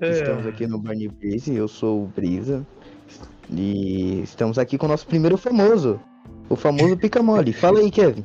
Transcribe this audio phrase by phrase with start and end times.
[0.00, 0.10] É.
[0.10, 2.66] Estamos aqui no Barney Blaze, eu sou o Brisa.
[3.50, 6.00] E estamos aqui com o nosso primeiro famoso.
[6.48, 7.52] O famoso Pica Mole.
[7.52, 8.24] Fala aí, Kevin.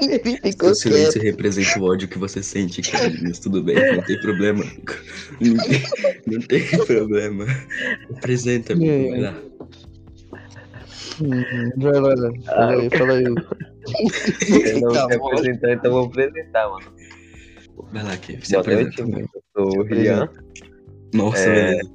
[0.00, 4.02] Ele ficou Seu silêncio representa o ódio que você sente, Kevin, mas tudo bem, não
[4.02, 4.64] tem problema.
[5.40, 5.82] Não tem,
[6.26, 7.44] não tem problema.
[8.16, 9.10] Apresenta-me, É.
[9.10, 9.34] vai lá.
[11.20, 13.24] Hum, Vai lá, fala aí, fala aí.
[13.24, 16.93] Eu não Tá apresentar, então vou apresentar, mano.
[17.92, 19.06] Vai lá, Kevin, se Boa apresenta.
[19.06, 20.28] noite, eu sou o Rian.
[21.12, 21.70] Nossa, É.
[21.70, 21.90] beleza.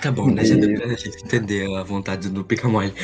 [0.00, 0.44] Tá bom, né?
[0.44, 2.92] Já deu pra gente entender a vontade do Pica-Mole.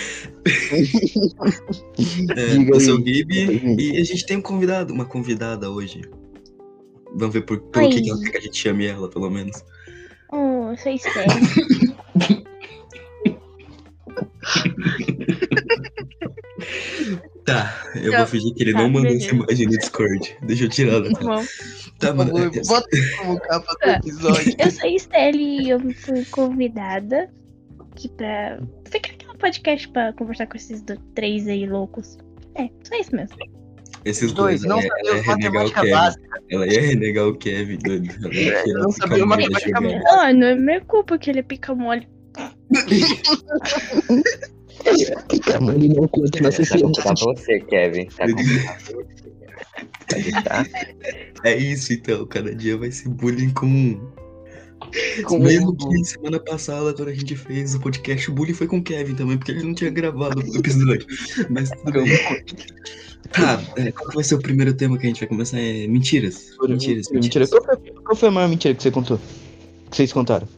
[2.37, 3.05] É, eu sou o.
[3.05, 6.03] Gibi e a gente tem um convidado, uma convidada hoje.
[7.17, 7.93] Vamos ver por, pelo Oi.
[7.93, 9.63] que, que ela quer que a gente chame ela, pelo menos.
[10.31, 11.29] Oh, eu sou Estelle.
[17.53, 19.27] Tá, eu Tá, vou fingir que ele tá, não mandou beleza.
[19.27, 20.37] essa imagem no Discord.
[20.43, 21.13] Deixa eu tirar ela.
[21.13, 21.45] Tá, Bom,
[21.99, 22.31] tá mano.
[22.37, 24.55] favor, é- bota como capa do episódio.
[24.59, 27.31] eu sou Estelle e eu fui convidada
[27.93, 32.19] aqui pra ficar aqui no podcast pra conversar com esses do- três aí loucos.
[32.55, 33.37] É, só isso mesmo.
[34.05, 35.93] Esses Dois, dois, não o matemática Kevin.
[35.93, 36.43] básica.
[36.51, 38.15] Ela ia renegar o Kevin, doido.
[38.25, 40.03] Ela ia tirar não sabia matemática jogada.
[40.21, 42.07] Ah, não é minha culpa que ele é pica mole.
[45.61, 46.93] Mole não conta na Tá sociedade.
[47.03, 48.07] pra você, Kevin.
[48.07, 48.27] Tá
[50.15, 50.67] deixar?
[51.45, 52.27] É isso, então.
[52.27, 54.01] Cada dia vai ser bullying com.
[55.25, 58.67] Com Mesmo um- que semana passada, quando a gente fez o podcast, o bullying foi
[58.67, 61.07] com o Kevin também, porque ele não tinha gravado o episódio.
[61.51, 62.17] Mas tudo bem.
[63.33, 65.59] Tá, é, qual vai ser o primeiro tema que a gente vai começar?
[65.59, 66.53] É mentiras.
[66.63, 67.45] Mentiras, Mentira.
[67.45, 67.51] mentiras.
[67.51, 69.19] Qual foi, qual foi a maior mentira que você contou?
[69.91, 70.49] Que vocês contaram?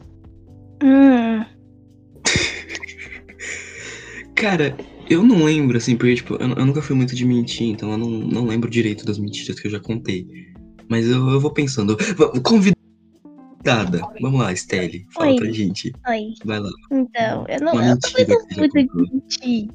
[0.83, 1.43] Hum,
[4.41, 4.75] Cara,
[5.07, 7.97] eu não lembro, assim, porque, tipo, eu, eu nunca fui muito de mentir, então eu
[7.97, 10.25] não, não lembro direito das mentiras que eu já contei.
[10.89, 11.95] Mas eu, eu vou pensando.
[12.43, 14.01] Convidada.
[14.19, 15.05] Vamos lá, Stelle.
[15.13, 15.35] Fala Oi.
[15.35, 15.93] pra gente.
[16.09, 16.33] oi.
[16.43, 16.69] Vai lá.
[16.91, 19.07] Então, eu não Uma eu mentira muito contou.
[19.13, 19.69] mentir.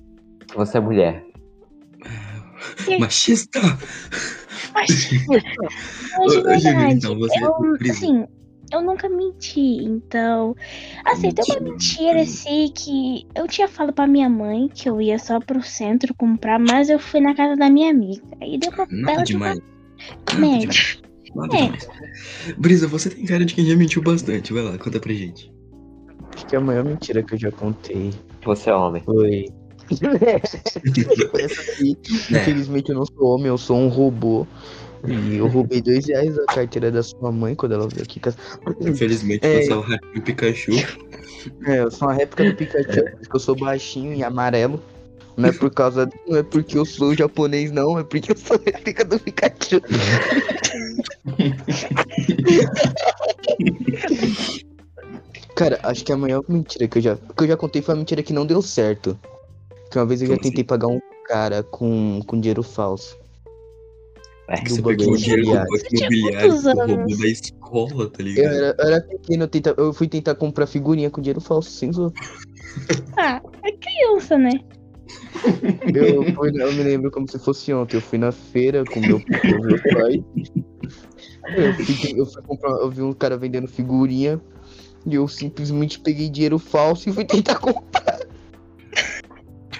[0.56, 1.24] Você é mulher.
[2.98, 3.60] Machista?
[4.74, 4.88] Mas,
[6.18, 7.92] mas de verdade, então, você- eu, Brisa.
[7.94, 8.24] assim,
[8.72, 10.54] eu nunca menti, então...
[11.04, 15.18] Assim, tem uma mentira, assim, que eu tinha falado pra minha mãe que eu ia
[15.18, 18.22] só pro centro comprar, mas eu fui na casa da minha amiga.
[18.40, 19.58] Aí deu pra Nada ela demais.
[19.58, 20.68] tipo, Nada médio.
[20.70, 21.02] demais.
[21.34, 21.62] Nada É.
[21.62, 21.88] demais.
[22.58, 24.52] Brisa, você tem cara de quem já mentiu bastante.
[24.52, 25.52] Vai lá, conta pra gente.
[26.34, 28.10] Acho que a maior mentira que eu já contei
[28.44, 29.02] Você é homem.
[29.02, 29.44] foi.
[30.26, 30.40] É.
[32.32, 34.46] infelizmente eu não sou homem, eu sou um robô.
[35.06, 38.20] E eu roubei dois reais da carteira da sua mãe quando ela veio aqui.
[38.80, 39.62] Infelizmente, É.
[39.62, 40.72] você é o ratinho Pikachu.
[41.66, 44.82] É, eu sou uma réplica do Pikachu, porque eu sou baixinho e amarelo.
[45.36, 46.08] Não é por causa.
[46.26, 49.80] Não é porque eu sou japonês, não, é porque eu sou réplica do Pikachu.
[55.54, 57.16] Cara, acho que a maior mentira que eu já.
[57.16, 59.18] que eu já contei foi uma mentira que não deu certo.
[59.90, 60.50] Que uma vez eu já Como assim?
[60.50, 63.16] tentei pagar um cara com, com dinheiro falso.
[64.48, 64.62] É.
[64.62, 68.54] Do Você pegou o dinheiro do banco imobiliário que roubou da escola, tá Eu ligado?
[68.54, 71.92] era, eu era pequeno, eu, tenta, eu fui tentar comprar figurinha com dinheiro falso, sem
[71.92, 72.12] zoar.
[73.16, 74.50] Ah, é criança, né?
[75.94, 77.96] Eu, fui, eu me lembro como se fosse ontem.
[77.96, 80.24] Eu fui na feira com meu, com meu pai.
[81.56, 84.38] Eu fui, eu fui comprar, eu vi um cara vendendo figurinha.
[85.06, 88.05] E eu simplesmente peguei dinheiro falso e fui tentar comprar.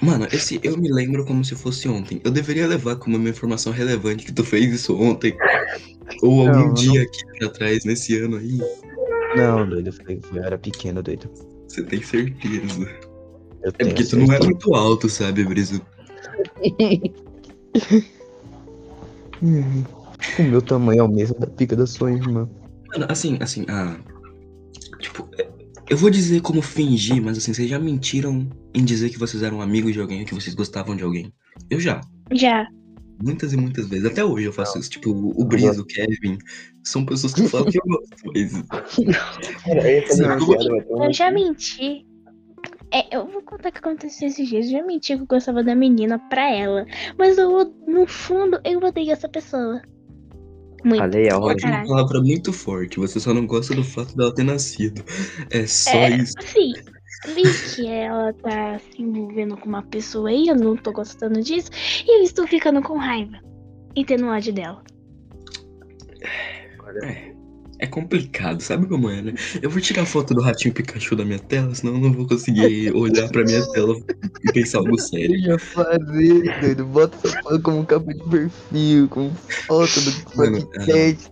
[0.01, 2.21] Mano, esse eu me lembro como se fosse ontem.
[2.23, 5.35] Eu deveria levar como uma informação relevante que tu fez isso ontem.
[6.21, 8.59] Ou Não, algum dia aqui pra trás, nesse ano aí.
[9.35, 11.29] Não, doido, foi, eu era pequeno, doido.
[11.67, 12.81] Você tem certeza.
[13.63, 14.45] Eu É porque tu não é certeza.
[14.45, 15.81] muito alto, sabe, Briso?
[20.39, 22.49] O meu tamanho é o mesmo da pica da sua irmã.
[22.93, 23.97] Mano, assim, assim, ah.
[24.99, 25.47] Tipo, é-
[25.89, 29.61] eu vou dizer como fingir, mas assim, vocês já mentiram em dizer que vocês eram
[29.61, 31.31] amigos de alguém ou que vocês gostavam de alguém?
[31.69, 32.01] Eu já.
[32.31, 32.67] Já.
[33.23, 34.05] Muitas e muitas vezes.
[34.05, 34.89] Até hoje eu faço isso.
[34.89, 36.37] Tipo, o Briso, o Kevin.
[36.83, 38.51] São pessoas que falam que eu gosto, mas.
[39.63, 42.05] Cara, eu Não, eu Eu já menti.
[42.93, 44.65] É, eu vou contar o que aconteceu esses dias.
[44.67, 46.85] Eu já menti que eu gostava da menina pra ela.
[47.17, 49.81] Mas eu, no fundo, eu odeio essa pessoa.
[50.83, 50.99] Muito.
[50.99, 51.29] Falei.
[51.29, 52.99] Pode uma palavra muito forte.
[52.99, 55.03] Você só não gosta do fato dela ter nascido.
[55.49, 56.33] É só É, isso.
[56.37, 56.73] Assim,
[57.33, 57.43] vi
[57.75, 61.69] que ela tá se envolvendo com uma pessoa aí, eu não tô gostando disso.
[62.05, 63.37] E eu estou ficando com raiva.
[63.95, 64.83] E tendo ódio dela.
[67.03, 67.36] É.
[67.79, 69.33] é complicado, sabe como é, né?
[69.61, 72.91] Eu vou tirar foto do ratinho Pikachu da minha tela, senão eu não vou conseguir
[72.95, 73.95] olhar pra minha tela
[74.43, 75.35] e pensar algo sério.
[75.35, 76.85] Eu ia fazer, doido.
[76.85, 79.31] Bota essa foto como capa de perfil, como
[79.67, 81.31] foto do Mano, podcast.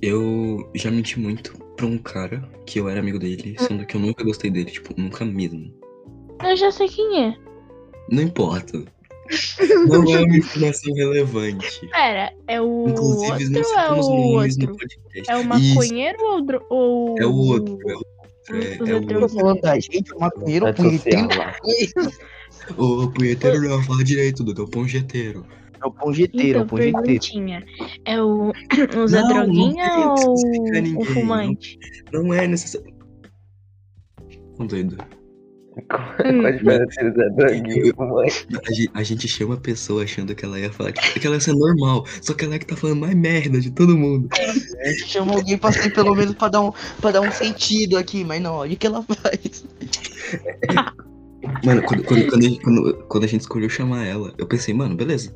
[0.00, 4.00] Eu já menti muito pra um cara que eu era amigo dele, sendo que eu
[4.00, 5.74] nunca gostei dele, tipo, nunca mesmo.
[6.42, 7.36] Eu já sei quem é.
[8.10, 8.84] Não importa.
[9.88, 11.86] Não é uma informação relevante.
[11.88, 14.76] Pera, é o Inclusive, outro não ou é citamos o outro?
[15.28, 17.78] É o Isso, maconheiro ou, o dro- ou é o outro.
[17.88, 18.06] É o outro.
[18.50, 19.28] É, é o outro.
[19.30, 21.28] falando da gente, o maconheiro, o punheteiro.
[22.76, 25.46] Ô, punheteiro não, fala direito, Dudu, é o ponjeteiro.
[25.82, 27.02] É o ponjeteiro, é o Então, ponjeteiro.
[27.02, 27.64] perguntinha.
[28.04, 28.52] É o
[29.02, 31.78] usa Não, droguinha não tem que ou o fumante?
[32.12, 32.94] Não é necessário.
[34.56, 34.96] Tô doido.
[35.88, 38.46] Qual a diferença entre droguinha e fumante?
[38.94, 41.54] A gente, chama a pessoa achando que ela ia falar que, que ela ia ser
[41.54, 44.28] normal, só que ela é que tá falando mais merda de todo mundo.
[45.06, 48.40] Chama alguém pra ser pelo menos pra dar um, pra dar um sentido aqui, mas
[48.40, 49.64] não, olha o que ela faz.
[51.64, 54.72] Mano, quando, quando, quando, a gente, quando, quando a gente escolheu chamar ela, eu pensei,
[54.72, 55.34] mano, beleza.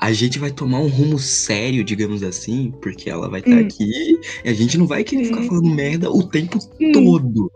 [0.00, 3.60] A gente vai tomar um rumo sério, digamos assim, porque ela vai estar Hum.
[3.66, 5.48] aqui e a gente não vai querer ficar Hum.
[5.48, 6.92] falando merda o tempo Hum.
[6.92, 7.52] todo.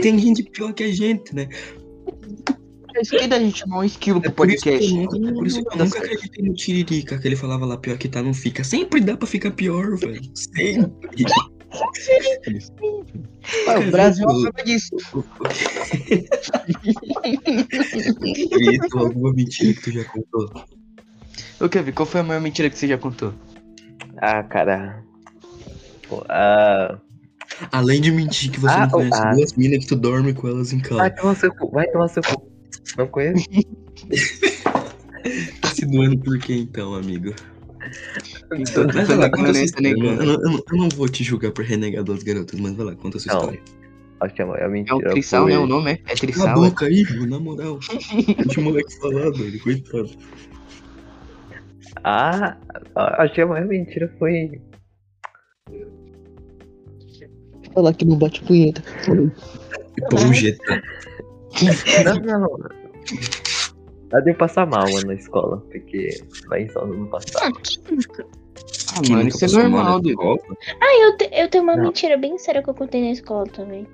[0.00, 1.48] Tem gente pior que a gente, né?
[2.94, 4.94] É isso que da gente um esquilo É pro por isso que podcast.
[4.94, 7.76] eu nunca, é por isso que eu nunca acreditei no Tiririca, que ele falava lá,
[7.76, 8.64] pior que tá, não fica.
[8.64, 10.20] Sempre dá pra ficar pior, velho.
[10.34, 11.26] Sempre.
[13.68, 14.96] Ah, o Brasil é uma prova disso.
[18.58, 20.50] Isso, alguma mentira que tu já contou.
[21.60, 23.32] Ô, Kevin, qual foi a maior mentira que você já contou?
[24.16, 25.04] Ah, cara.
[26.08, 26.98] Pô, ah,
[27.72, 29.30] Além de mentir que você Ah, não conhece ah.
[29.34, 31.10] duas minas que tu dorme com elas em vai casa.
[31.10, 32.48] tomar seu cu, vai tomar seu cu.
[32.96, 33.44] Não conheço?
[35.60, 37.34] Tá se doando por quê então, amigo?
[38.54, 39.88] Então, vai lá, conta sua história.
[39.88, 42.86] Eu, não- eu não- eu não vou te julgar por renegar duas garotas, mas vai
[42.86, 43.40] lá, conta a sua Não.
[43.40, 43.60] história.
[44.20, 45.52] Acho que a maior É o mentira Trissal, foi...
[45.52, 45.58] né?
[45.58, 45.94] O nome é?
[45.94, 46.48] É Cala a Trissal.
[46.48, 46.54] é?
[46.54, 47.78] boca aí, mano, na moral.
[48.46, 50.10] Deixa o moleque falar, doido, coitado.
[52.04, 52.56] Ah,
[53.18, 54.60] acho que a maior mentira foi...
[57.78, 58.82] Falar que não bate punheta.
[60.10, 60.82] Ponjeta.
[62.24, 62.58] Não, não.
[64.10, 66.08] Ela deu passar mal, mano, na escola, porque
[66.48, 67.52] lá em São Paulo não passava.
[68.96, 70.10] Ah, Quem mano, isso é normal, na dude.
[70.10, 70.38] escola?
[70.80, 71.84] Ah, eu, te- eu tenho uma Não.
[71.84, 73.86] mentira bem séria que eu contei na escola também.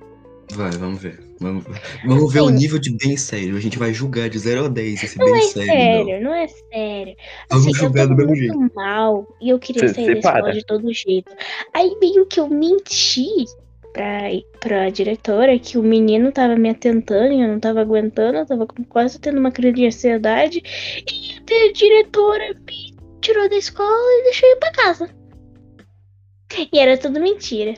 [0.52, 1.20] Vai, vamos ver.
[1.40, 3.56] Vamos ver, vamos ver o nível de bem sério.
[3.56, 5.66] A gente vai julgar de 0 a 10 esse Não bem é sério.
[5.68, 5.74] não.
[6.06, 7.16] sério, não é sério.
[7.50, 10.18] Vamos Assim, eu julgar do mesmo muito mal e eu queria Cê- sair cê da
[10.18, 10.52] escola para.
[10.52, 11.32] de todo jeito.
[11.72, 13.44] Aí meio que eu menti
[13.94, 14.24] pra,
[14.60, 18.66] pra diretora que o menino tava me atentando e eu não tava aguentando, eu tava
[18.66, 20.62] com- quase tendo uma crise de ansiedade.
[21.10, 23.88] E a diretora me tirou da escola
[24.20, 25.10] e deixou eu ir pra casa.
[26.72, 27.74] E era tudo mentira.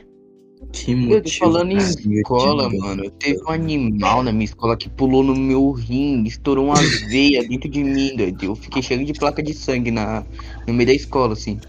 [0.73, 1.23] Que Eu motivo.
[1.23, 3.09] tô falando em escola, mano.
[3.11, 6.73] Teve um animal na minha escola que pulou no meu rim, estourou uma
[7.09, 8.43] veia dentro de mim, doido.
[8.43, 10.25] Eu fiquei cheio de placa de sangue na,
[10.67, 11.59] no meio da escola, assim.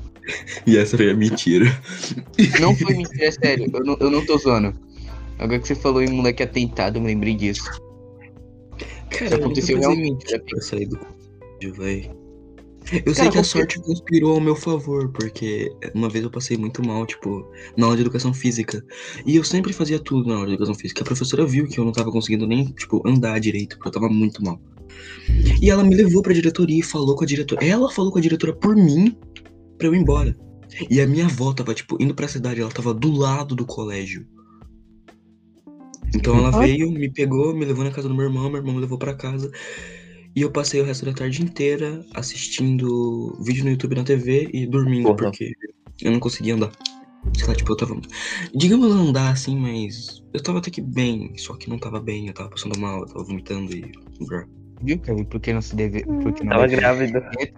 [0.66, 1.66] E essa foi a mentira.
[2.60, 3.70] Não foi mentira, é sério.
[3.72, 4.74] Eu não, eu não tô zoando.
[5.38, 7.64] Agora que você falou em moleque atentado, eu me lembrei disso.
[9.10, 10.38] Cara, Isso aconteceu eu realmente.
[10.38, 12.10] pra sair do colégio, véi.
[13.04, 16.56] Eu sei Cara, que a sorte conspirou ao meu favor, porque uma vez eu passei
[16.56, 17.46] muito mal, tipo,
[17.76, 18.82] na aula de educação física.
[19.26, 21.02] E eu sempre fazia tudo na aula de educação física.
[21.02, 24.08] A professora viu que eu não tava conseguindo nem, tipo, andar direito, porque eu tava
[24.08, 24.58] muito mal.
[25.60, 27.64] E ela me levou pra diretoria e falou com a diretora.
[27.64, 29.14] Ela falou com a diretora por mim
[29.78, 30.36] pra eu ir embora.
[30.90, 34.26] E a minha avó tava, tipo, indo pra cidade, ela tava do lado do colégio.
[36.14, 36.58] Então ela Ah.
[36.60, 39.14] veio, me pegou, me levou na casa do meu irmão, meu irmão me levou pra
[39.14, 39.50] casa.
[40.34, 44.66] E eu passei o resto da tarde inteira assistindo vídeo no YouTube na TV e
[44.66, 45.16] dormindo, Porra.
[45.16, 45.52] porque
[46.02, 46.70] eu não conseguia andar.
[47.36, 48.00] Sei lá, tipo, eu tava.
[48.54, 52.32] Digamos andar assim, mas eu tava até que bem, só que não tava bem, eu
[52.34, 53.90] tava passando mal, eu tava vomitando e.
[54.82, 55.24] Viu, Kevin?
[55.24, 56.04] Porque não se deve.
[56.04, 57.52] Porque não Tava deve-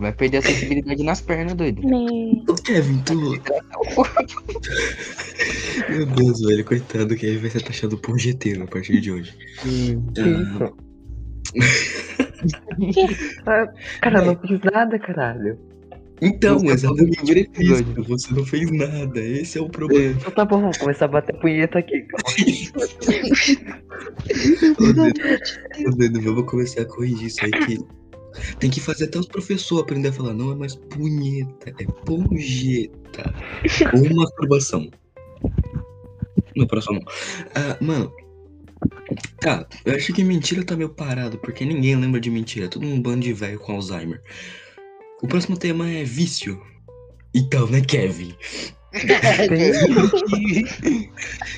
[0.00, 0.10] grávida.
[0.10, 1.82] Vai perder a sensibilidade nas pernas, doido.
[1.82, 2.44] Me...
[2.48, 3.14] Ô Kevin, tu.
[5.88, 9.34] Meu Deus, velho, coitado, Kevin vai ser taxado por GT a partir de hoje.
[9.62, 9.98] Que
[13.46, 13.66] Ah,
[14.00, 15.58] cara, eu não fiz nada, caralho.
[16.22, 17.38] Então, Você no primeiro isso.
[17.38, 18.04] episódio.
[18.04, 20.16] Você não fez nada, esse é o problema.
[20.20, 22.06] Então tá bom, vamos começar a bater punheta aqui.
[24.78, 25.02] Ô, Dedo,
[25.86, 27.78] ô, Dedo, vamos começar a corrigir isso aí que
[28.58, 33.34] tem que fazer até os professores aprender a falar, não é mais punheta, é ponjeta.
[33.94, 34.90] Ou masturbação.
[36.56, 37.00] No próximo.
[37.54, 38.12] Ah, mano.
[39.40, 42.66] Tá, eu acho que mentira tá meio parado, porque ninguém lembra de mentira.
[42.66, 44.22] É todo um bando de velho com Alzheimer.
[45.22, 46.60] O próximo tema é vício.
[47.34, 48.34] Então, né, Kevin?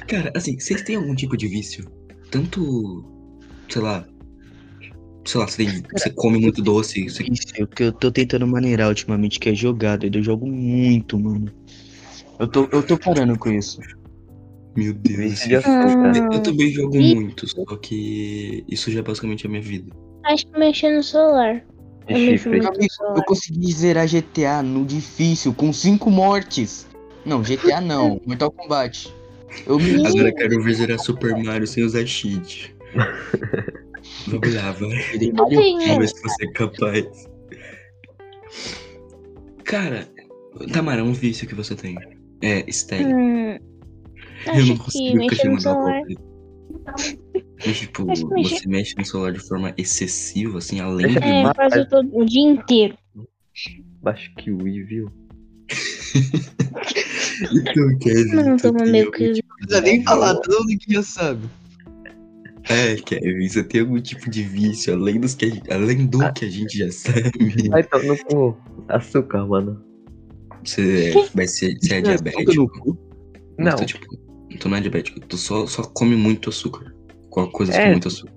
[0.06, 1.84] Cara, assim, vocês têm algum tipo de vício?
[2.30, 3.04] Tanto,
[3.68, 4.06] sei lá,
[5.24, 7.22] sei lá, você, tem- você come muito doce, você...
[7.24, 10.18] Isso, é o que eu tô tentando maneirar ultimamente, que é jogar, doido.
[10.18, 11.52] Eu jogo muito, mano.
[12.38, 13.80] Eu tô, eu tô parando com isso.
[14.76, 15.30] Meu Deus.
[15.30, 16.16] Vício de açúcar.
[16.16, 17.14] Eu, eu também jogo Ih.
[17.14, 19.92] muito, só que isso já é basicamente a minha vida.
[20.24, 21.64] Acho que mexer no celular.
[22.08, 22.72] Eu no celular.
[23.16, 26.86] Eu consegui zerar GTA no difícil, com cinco mortes.
[27.24, 29.12] Não, GTA não, Mortal Kombat.
[29.66, 32.74] Eu me Agora eu quero ver zerar Super Mario sem usar cheat.
[34.28, 35.32] Vamos lá, Eu.
[35.32, 37.28] Vamos ver se você é capaz.
[39.64, 40.08] Cara,
[40.72, 41.96] Tamara, um vício que você tem.
[42.42, 43.04] É stag.
[43.04, 43.52] Hum,
[44.46, 46.02] Eu acho não que consigo mexer no celular.
[47.64, 51.18] Mas, tipo, Acho que mexer- você mexe no celular de forma excessiva, assim, além do.
[51.22, 52.98] É, Mas- quase todo o dia inteiro.
[54.04, 55.08] Acho que o viu?
[57.52, 60.92] Então, Kevin, Não, tu tô meio que- Não precisa de nem falar, todo mundo que
[60.92, 61.46] já sabe.
[62.68, 66.22] É, Kevin, você tem algum tipo de vício, além, dos que a gente- além do
[66.22, 66.32] Ah.
[66.32, 67.68] que a gente já sabe.
[67.68, 68.56] Vai tomar no cu.
[68.88, 69.82] Açúcar, mano.
[70.64, 72.68] Você vai ser, você é diabético.
[72.80, 72.98] cu.
[73.58, 73.74] Não.
[73.76, 74.06] Tu, tipo,
[74.60, 76.94] tu não é diabético, tu só, só come muito açúcar.
[77.30, 77.84] Com coisas É.
[77.84, 78.32] com muito açúcar.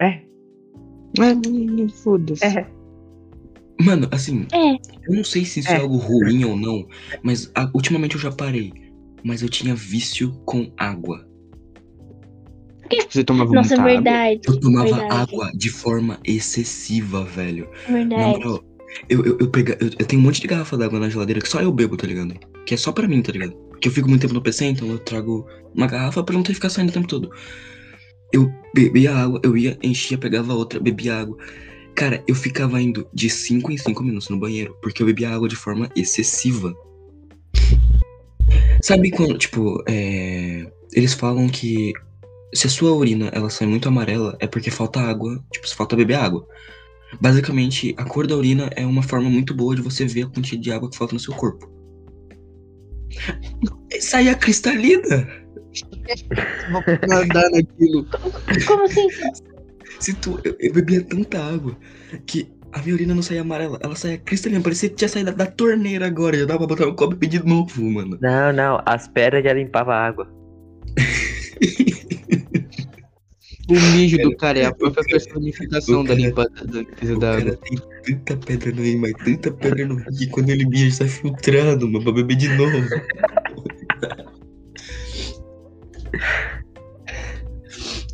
[0.00, 0.22] É,
[1.20, 2.44] É, foda-se.
[2.44, 2.66] é.
[3.80, 4.72] Mano, assim, É.
[5.08, 5.80] eu não sei se isso é, É.
[5.80, 6.86] algo ruim ou não,
[7.22, 8.72] mas ah, ultimamente eu já parei.
[9.24, 11.27] Mas eu tinha vício com água.
[13.08, 13.92] Você tomava Nossa, muita água?
[13.94, 14.40] verdade.
[14.46, 17.68] Eu tomava verdade, água de forma excessiva, velho.
[17.88, 18.38] Na Verdade.
[18.38, 18.64] moral,
[19.08, 21.48] eu, eu, eu, pega, eu, eu tenho um monte de garrafa d'água na geladeira que
[21.48, 22.34] só eu bebo, tá ligado?
[22.66, 23.52] Que é só pra mim, tá ligado?
[23.70, 26.48] Porque eu fico muito tempo no PC, então eu trago uma garrafa pra não ter
[26.48, 27.30] que ficar saindo o tempo todo.
[28.32, 31.36] Eu bebia água, eu ia, enchia, pegava outra, bebia água.
[31.94, 35.48] Cara, eu ficava indo de 5 em 5 minutos no banheiro, porque eu bebia água
[35.48, 36.74] de forma excessiva.
[38.82, 41.92] Sabe quando, tipo, é, eles falam que
[42.54, 45.96] se a sua urina ela sai muito amarela, é porque falta água, tipo, se falta
[45.96, 46.46] beber água.
[47.20, 50.62] Basicamente, a cor da urina é uma forma muito boa de você ver a quantidade
[50.62, 51.70] de água que falta no seu corpo.
[54.00, 55.26] Saía cristalina!
[56.70, 58.06] Vou nadar naquilo.
[58.66, 59.08] Como assim?
[60.00, 61.76] Se tu, eu, eu bebia tanta água
[62.26, 65.44] que a minha urina não saía amarela, ela saía cristalina, parecia que tinha saído da,
[65.44, 68.18] da torneira agora, já dava pra botar no copo e pedir de novo, mano.
[68.20, 68.82] Não, não.
[68.84, 70.30] As pedras já limpavam a água.
[73.68, 77.58] O mijo do cara é a própria personificação da limpa da limpeza da água.
[78.02, 81.08] tem tanta pedra no rim, mas tanta pedra no rim que quando ele mija sai
[81.08, 82.78] filtrando, mano, pra beber de novo.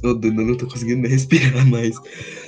[0.02, 1.94] Ô, Dudu, eu não tô conseguindo respirar mais.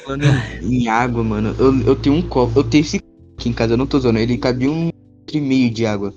[0.04, 0.24] Falando
[0.62, 2.58] em água, mano, eu, eu tenho um copo.
[2.58, 3.00] Eu tenho esse
[3.38, 4.18] aqui em casa, eu não tô usando.
[4.18, 6.12] Ele cabia um litro e meio de água.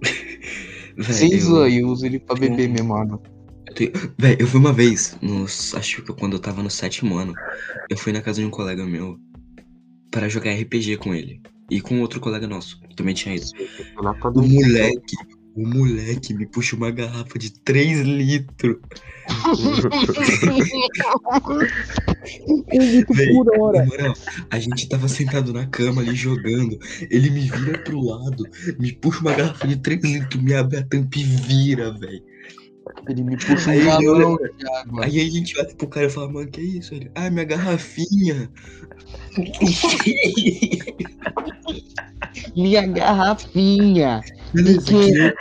[1.02, 3.20] Sem zoar, eu uso ele pra beber mesmo água.
[3.80, 7.16] Eu tenho- Véi, eu fui uma vez, nos, acho que quando eu tava no sétimo
[7.16, 7.34] ano,
[7.88, 9.18] eu fui na casa de um colega meu
[10.10, 11.40] para jogar RPG com ele.
[11.70, 13.46] E com outro colega nosso, que também tinha ido.
[14.34, 15.16] O moleque,
[15.54, 18.76] o moleque me puxa uma garrafa de 3 litros.
[23.14, 23.78] Véi, por hora.
[23.80, 24.14] na moral,
[24.50, 26.78] a gente tava sentado na cama ali jogando.
[27.10, 28.44] Ele me vira pro lado,
[28.78, 32.22] me puxa uma garrafa de 3 litros, me abre a tampa e vira, velho.
[33.08, 35.04] Ele me puxa Aí um galão de água.
[35.04, 36.94] Aí a gente olha pro cara e fala, mano, que isso?
[36.94, 38.50] Ele, ah, minha garrafinha.
[42.54, 44.20] Minha garrafinha.
[44.54, 45.34] Beleza, Que-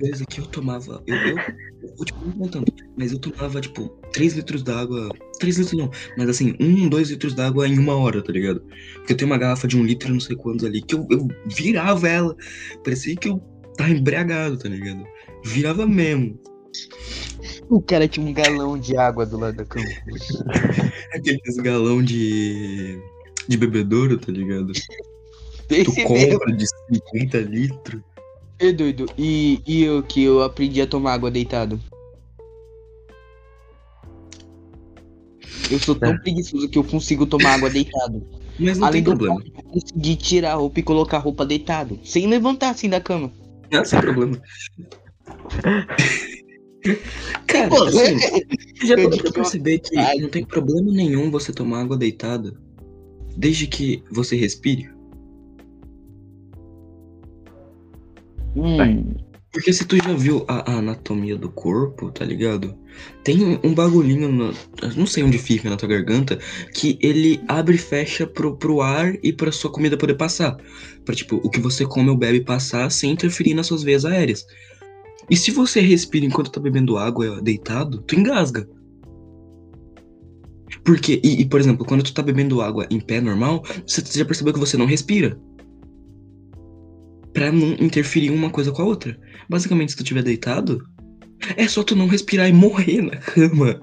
[0.00, 1.02] beleza, que eu tomava.
[1.06, 2.64] Eu, eu, eu tipo, não contando,
[2.96, 5.10] mas eu tomava, tipo, 3 litros d'água.
[5.38, 8.62] 3 litros não, mas assim, 1, 2 litros d'água em uma hora, tá ligado?
[8.96, 11.06] Porque eu tenho uma garrafa de um litro e não sei quantos ali, que eu,
[11.10, 12.34] eu virava ela.
[12.82, 13.38] Parecia que eu
[13.76, 15.04] tava embriagado, tá ligado?
[15.44, 16.38] Virava mesmo.
[17.68, 19.86] O cara tinha um galão de água do lado da cama.
[21.14, 22.98] Aqueles galão de.
[23.48, 24.72] de bebedouro, tá ligado?
[25.68, 26.32] Tu Esse mesmo.
[26.38, 26.66] compra de
[27.12, 28.02] 50 litros.
[28.58, 29.06] É doido.
[29.18, 31.80] E, e eu que eu aprendi a tomar água deitado.
[35.70, 38.22] Eu sou tão preguiçoso que eu consigo tomar água deitado.
[38.58, 39.42] Mas não Além tem do problema.
[39.56, 41.98] eu consegui tirar a roupa e colocar a roupa deitado.
[42.04, 43.32] Sem levantar assim da cama.
[43.72, 44.40] Não, sem problema.
[47.46, 48.18] Cara, Pô, assim,
[48.84, 52.54] já eu parou pra perceber que não tem problema nenhum você tomar água deitada,
[53.36, 54.90] desde que você respire.
[58.56, 59.14] Hum.
[59.50, 62.76] Porque se tu já viu a, a anatomia do corpo, tá ligado?
[63.22, 64.52] Tem um bagulhinho, na-
[64.96, 66.38] não sei onde fica na tua garganta,
[66.74, 70.56] que ele abre e fecha pro, pro ar e pra sua comida poder passar.
[71.04, 74.44] Pra, tipo, o que você come ou bebe passar sem interferir nas suas veias aéreas.
[75.30, 78.68] E se você respira enquanto tá bebendo água deitado, tu engasga.
[80.84, 84.24] Porque, e, e, por exemplo, quando tu tá bebendo água em pé normal, você já
[84.24, 85.38] percebeu que você não respira.
[87.32, 89.18] Pra não interferir uma coisa com a outra.
[89.48, 90.86] Basicamente, se tu estiver deitado,
[91.56, 93.80] é só tu não respirar e morrer na cama.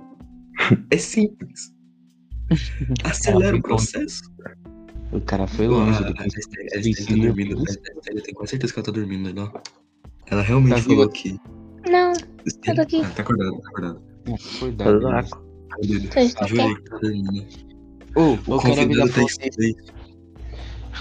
[0.92, 1.74] É simples.
[3.04, 4.22] Acelera o processo.
[5.12, 6.04] O cara foi Ah, longe.
[6.04, 7.58] a depois Estelle- a tá ensina dormindo.
[8.08, 9.81] Eu tenho quase certeza que ela tá dormindo ó.
[10.32, 11.12] Ela realmente Tá falou viva?
[11.12, 11.40] que.
[11.90, 12.14] Não,
[12.46, 13.02] Estelle- tô aqui.
[13.04, 14.02] Ah, tá acordada, tá acordada.
[14.80, 15.30] Acordado.
[15.30, 16.10] Tá doido.
[16.10, 17.46] Tô estou Jurei que tá dormindo.
[18.16, 19.56] Ô, O eu quero convidado avisar tá pra vocês.
[19.56, 19.94] silêncio.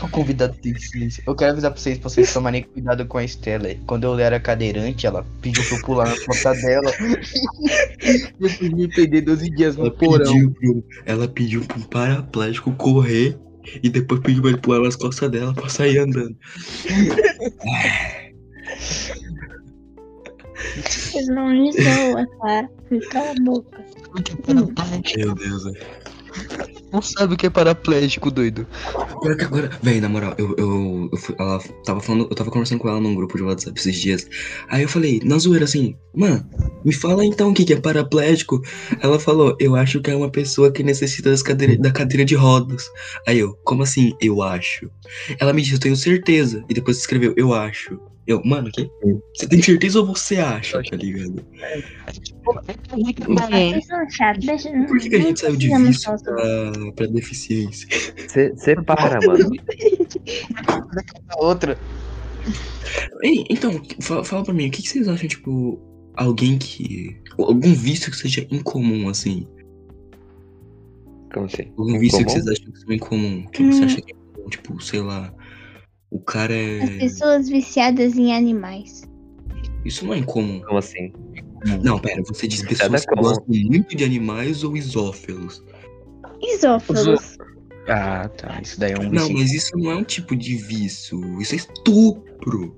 [0.03, 1.23] O convidado tem silêncio.
[1.27, 3.69] Eu quero avisar pra vocês, pra vocês tomarem cuidado com a Estela.
[3.87, 6.91] Quando eu era cadeirante, ela pediu pra eu pular na costa dela.
[8.39, 10.33] Depois me perder 12 dias Ela no porão.
[10.33, 13.37] pediu, pro, ela pediu pro paraplégico correr
[13.83, 16.37] e depois pediu pra ele pular nas costas dela pra sair andando.
[20.77, 22.69] Vocês não me zoam, cara.
[23.11, 23.85] Cala a boca.
[25.17, 26.01] Meu Deus, velho.
[26.93, 28.67] Não sabe o que é paraplégico, doido.
[29.23, 32.51] Pior que agora, velho, na moral, eu, eu, eu fui- ela tava falando, eu tava
[32.51, 34.27] conversando com ela num grupo de WhatsApp esses dias.
[34.69, 36.45] Aí eu falei, na zoeira assim, mano,
[36.85, 38.61] me fala então o que, que é paraplégico.
[39.01, 42.35] Ela falou, eu acho que é uma pessoa que necessita das cadeira, da cadeira de
[42.35, 42.89] rodas.
[43.27, 44.91] Aí eu, como assim, eu acho?
[45.39, 46.65] Ela me disse, eu tenho certeza.
[46.69, 48.01] E depois escreveu, eu acho.
[48.31, 48.89] Eu, mano, o quê?
[49.35, 51.45] Você tem certeza ou você acha, tá ligado?
[54.39, 57.89] Deixa, Por que, que a gente saiu de vício sobre pra, pra deficiência?
[58.29, 59.51] Você separa, mano.
[61.39, 61.77] Outra.
[63.25, 65.81] Ei, então, fala, pra mim, o que, que vocês acham, tipo,
[66.15, 67.21] alguém que.
[67.37, 69.45] Algum vício que seja incomum, assim?
[71.35, 71.73] Como assim?
[71.77, 72.43] Algum vício que Incomum?
[72.45, 73.47] vocês acham que seja incomum?
[73.49, 73.87] Que você Hum.
[73.87, 74.49] acha que é incomum?
[74.51, 75.35] Tipo, sei lá.
[76.11, 76.99] O cara As é.
[76.99, 79.03] pessoas viciadas em animais.
[79.85, 80.61] Isso não é incomum.
[80.61, 81.13] Como assim?
[81.83, 83.23] Não, pera, você diz pessoas é que comum.
[83.23, 85.63] gostam muito de animais ou isófilos?
[86.43, 87.39] Isófilos.
[87.89, 88.61] Ah, tá.
[88.63, 89.35] Isso daí é um Não, vício.
[89.35, 91.41] mas isso não é um tipo de vício.
[91.41, 92.77] Isso é estupro.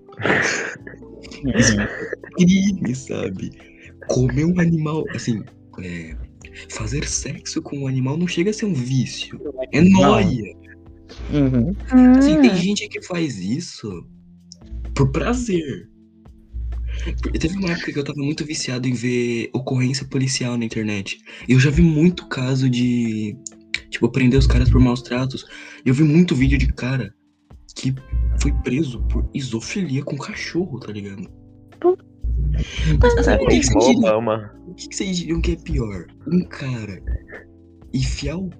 [2.37, 3.51] crime, sabe?
[4.09, 5.43] Comer um animal, assim,
[5.81, 6.17] é,
[6.71, 9.41] fazer sexo com um animal não chega a ser um vício.
[9.73, 10.55] É nóia.
[11.31, 11.73] Uhum.
[12.19, 14.07] Assim, tem Hum, gente que faz isso
[14.95, 15.89] por prazer.
[17.41, 21.19] Teve uma época que eu tava muito viciado em ver ocorrência policial na internet.
[21.49, 23.37] E eu já vi muito caso de,
[23.91, 25.45] tipo, prender os caras por maus tratos.
[25.85, 27.15] E eu vi muito vídeo de cara
[27.75, 27.95] que
[28.41, 31.29] foi preso por isofilia com cachorro, tá ligado?
[33.03, 34.19] Mas sabe o que, que vocês diriam?
[34.69, 36.07] O que, que vocês diriam que é pior?
[36.27, 37.03] Um cara
[37.93, 38.51] enfiar o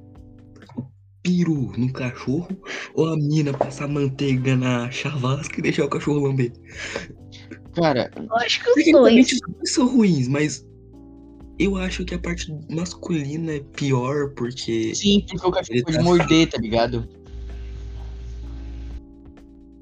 [1.23, 2.49] peru no cachorro
[2.95, 6.53] ou a mina passar manteiga na chavasca e deixar o cachorro lamber?
[7.75, 9.41] Cara, eu acho que os dois.
[9.65, 10.67] são ruins, mas
[11.59, 14.95] eu acho que a parte masculina é pior porque.
[14.95, 17.09] sim, porque o cachorro Ele pode tá- morder, tá ligado?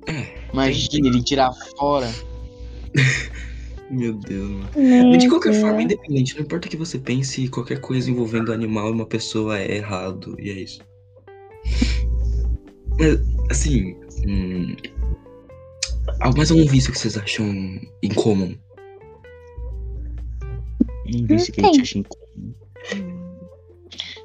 [0.07, 0.41] É.
[0.53, 2.11] Imagina ele tirar fora.
[3.91, 4.71] Meu Deus, mano.
[5.11, 8.89] Mas de qualquer forma, independente, não importa o que você pense, qualquer coisa envolvendo animal
[8.89, 10.81] e uma pessoa é errado, e é isso.
[12.99, 13.21] Mas,
[13.51, 13.97] assim.
[14.27, 14.77] Hum,
[16.37, 17.47] mais algum vício que vocês acham
[18.03, 18.55] incomum?
[21.15, 22.55] Um vício que a gente acha incomum.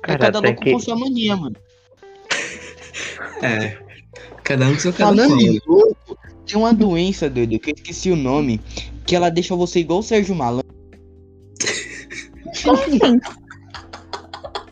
[0.04, 1.56] É Cara, cada até louco que- com sua mania, mano.
[3.42, 3.78] É.
[4.44, 8.16] Cada um com seu cada Falando louco, tem uma doença, doido, que eu esqueci o
[8.16, 8.62] nome,
[9.06, 10.66] que ela deixa você igual o Sérgio Malandro.
[12.64, 13.00] Como assim?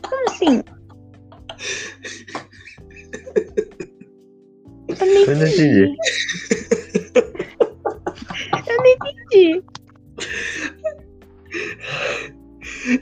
[0.08, 0.62] Como assim?
[5.00, 5.96] Eu não Eu não entendi.
[9.34, 9.62] entendi.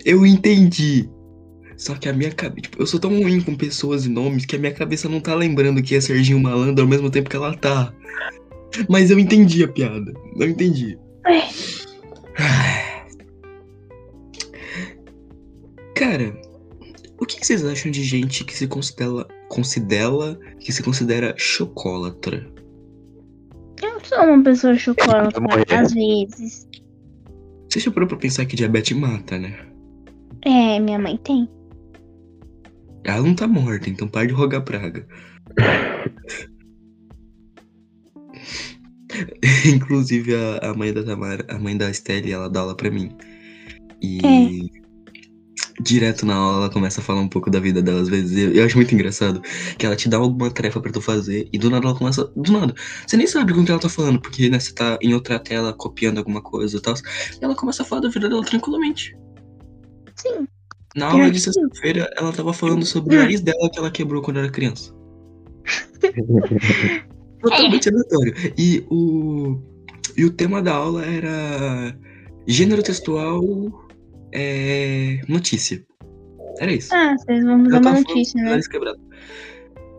[0.04, 1.08] Eu entendi.
[1.76, 2.62] Só que a minha cabeça.
[2.62, 5.34] Tipo, eu sou tão ruim com pessoas e nomes que a minha cabeça não tá
[5.34, 7.92] lembrando que é Serginho Malandro ao mesmo tempo que ela tá.
[8.88, 10.12] Mas eu entendi a piada.
[10.38, 10.96] Eu entendi.
[15.94, 16.32] Cara,
[17.18, 19.26] o que que vocês acham de gente que se considera.
[19.52, 20.38] Considera.
[20.58, 22.50] que se considera chocólatra?
[23.82, 24.74] Eu sou uma pessoa
[25.40, 25.64] morri.
[25.68, 26.66] às vezes.
[27.68, 29.54] Você já parou pra pensar que diabetes mata, né?
[30.44, 31.48] É, minha mãe tem.
[33.04, 35.06] Ela não tá morta, então para de rogar praga.
[39.66, 43.14] Inclusive, a, a mãe da Tamara, a mãe da Estelle, ela dá aula pra mim.
[44.00, 44.81] E
[45.82, 48.36] direto na aula ela começa a falar um pouco da vida dela, às vezes.
[48.36, 49.40] Eu, eu acho muito engraçado
[49.76, 52.24] que ela te dá alguma tarefa pra tu fazer e do nada ela começa.
[52.36, 52.74] Do nada.
[53.06, 55.38] Você nem sabe com o que ela tá falando, porque né, você tá em outra
[55.38, 56.94] tela copiando alguma coisa e tal.
[56.94, 59.16] E ela começa a falar da vida dela tranquilamente.
[60.16, 60.46] Sim.
[60.94, 64.38] Na aula de sexta-feira, ela tava falando sobre o nariz dela que ela quebrou quando
[64.38, 64.94] era criança.
[67.40, 68.34] Totalmente aleatório.
[68.58, 69.58] E o,
[70.16, 71.96] e o tema da aula era
[72.46, 73.42] gênero textual
[74.32, 75.84] é, notícia.
[76.58, 76.94] Era isso.
[76.94, 78.60] Ah, vocês vão mudar uma notícia, né?
[78.70, 79.00] quebrado.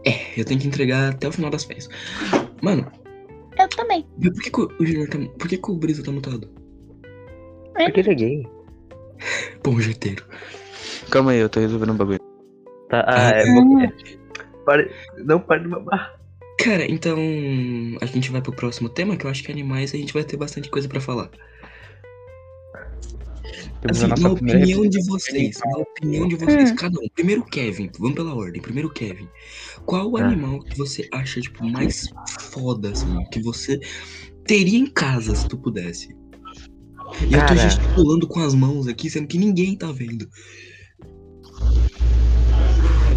[0.06, 1.90] É, eu tenho que entregar até o final das férias.
[2.62, 2.92] Mano,
[3.58, 4.06] Eu também.
[4.22, 5.18] por que, que o Junior tá.
[5.38, 6.50] Por que, que o Brisa tá mutado?
[7.74, 8.48] Porque ele é gay.
[9.64, 10.24] Bom, jeiteiro.
[11.10, 12.20] Calma aí, eu tô resolvendo um bagulho.
[12.90, 13.80] Tá, ah, é bom.
[13.82, 13.94] é.
[14.66, 14.92] Pare...
[15.26, 16.16] Não pare de mamar.
[16.60, 17.18] Cara, então
[18.02, 20.38] a gente vai pro próximo tema, que eu acho que animais a gente vai ter
[20.38, 21.30] bastante coisa pra falar.
[23.84, 26.76] Temos Assim, a nossa na primeira opinião de vocês, na opinião de vocês, Hum.
[26.76, 27.08] cada um.
[27.14, 28.62] Primeiro Kevin, vamos pela ordem.
[28.62, 29.28] Primeiro Kevin,
[29.86, 30.24] qual o Ah.
[30.26, 32.08] animal que você acha, tipo, mais
[32.54, 33.78] foda, assim, que você
[34.46, 36.16] teria em casa se tu pudesse?
[37.30, 37.56] E eu tô Cara.
[37.58, 40.30] gesticulando com as mãos aqui, sendo que ninguém tá vendo.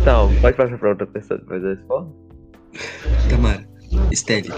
[0.01, 2.13] Então, pode passar pra outra pessoa depois da escola?
[3.31, 3.69] Tamara,
[4.11, 4.49] Estelle,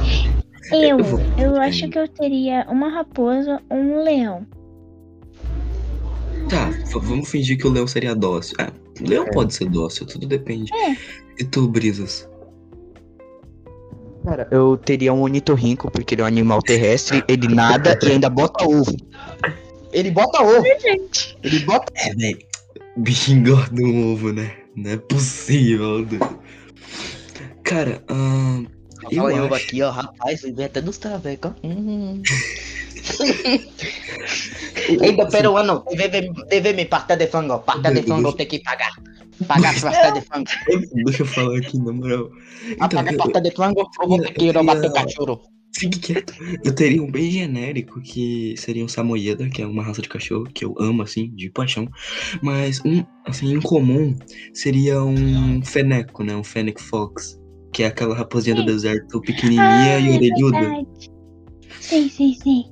[0.72, 4.46] Eu, Eu vou- eu acho que eu teria uma raposa ou um leão.
[6.48, 8.56] Tá, vamos fingir que o leão seria dócil.
[8.58, 9.30] Ah, o leão É.
[9.30, 10.72] pode ser dócil, tudo depende.
[10.74, 10.96] É.
[11.38, 12.28] E tu, Brisas?
[14.24, 18.28] Cara, eu teria um ornitorrinco, porque ele é um animal terrestre, ele nada e ainda
[18.28, 18.94] bota ovo.
[19.92, 21.38] Ele bota ovo, Gente.
[21.42, 21.90] ele bota.
[21.96, 22.38] É, velho,
[22.96, 24.54] o bichinho engorda um ovo, né?
[24.76, 26.06] Não é possível?
[27.64, 28.66] Cara, ahn,
[29.10, 29.64] eu Olha ovo acho...
[29.64, 31.66] aqui, ó, rapaz, vem até dos travecos, ó.
[31.66, 32.22] Hum.
[35.02, 38.92] Ainda peruano, deve, deve me pasta de fango, pasta de fango tem que pagar.
[39.46, 40.50] Pagar pasta de fango.
[41.04, 42.30] Deixa eu falar aqui, na moral.
[42.80, 45.40] A Então, pagar eu, pasta de fango, eu vou ter que roubar teu cachorro.
[45.78, 46.34] fique quieto.
[46.64, 50.44] Eu teria um bem genérico, que seria um Samoyeda, que é uma raça de cachorro,
[50.52, 51.88] que eu amo, assim, de paixão.
[52.42, 54.16] Mas um, assim, incomum
[54.52, 56.34] seria um Feneco, né?
[56.34, 57.38] Um Fennec Fox.
[57.72, 60.58] Que é aquela raposinha do deserto pequenininha e é orelhuda.
[60.58, 60.88] verdade.
[61.80, 62.64] Sim, sim, sim.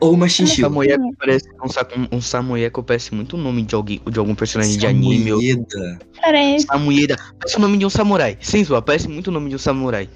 [0.00, 0.68] Ou uma Um chinchila.
[0.68, 4.78] samoyeco parece, um, sa- um, samoyeco parece muito o nome de alguém, de algum personagem
[4.78, 5.28] de anime.
[5.30, 5.98] Samoyeda.
[6.20, 6.66] Parece.
[6.66, 8.38] Samoyeda, parece o nome de um samurai.
[8.40, 10.08] Sem zoar, parece muito o nome de um samurai.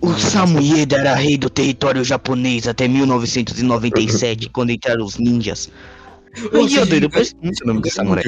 [0.00, 0.08] O.
[0.14, 5.70] Samoyeda era rei do território japonês até 1997, quando entraram os ninjas.
[6.52, 8.24] Eu doido, parece muito o nome de Jogaram samurai.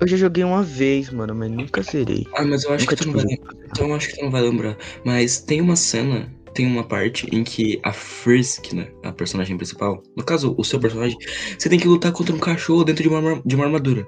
[0.00, 2.26] Eu já joguei uma vez, mano, mas nunca zerei.
[2.34, 3.54] Ah, mas eu acho Nunca que tu não vai lembrar.
[3.64, 4.76] Então eu acho que tu não vai lembrar.
[5.04, 8.88] Mas tem uma cena, tem uma parte em que a Frisk, né?
[9.02, 11.18] A personagem principal, no caso, o seu personagem,
[11.58, 14.06] você tem que lutar contra um cachorro dentro de uma, de uma armadura.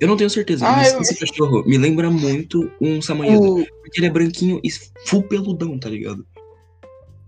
[0.00, 3.40] Eu não tenho certeza, Ah, mas eu- esse cachorro me lembra muito um Samoyeda.
[3.40, 3.54] O...
[3.56, 4.70] Porque ele é branquinho e
[5.06, 6.24] full peludão, tá ligado?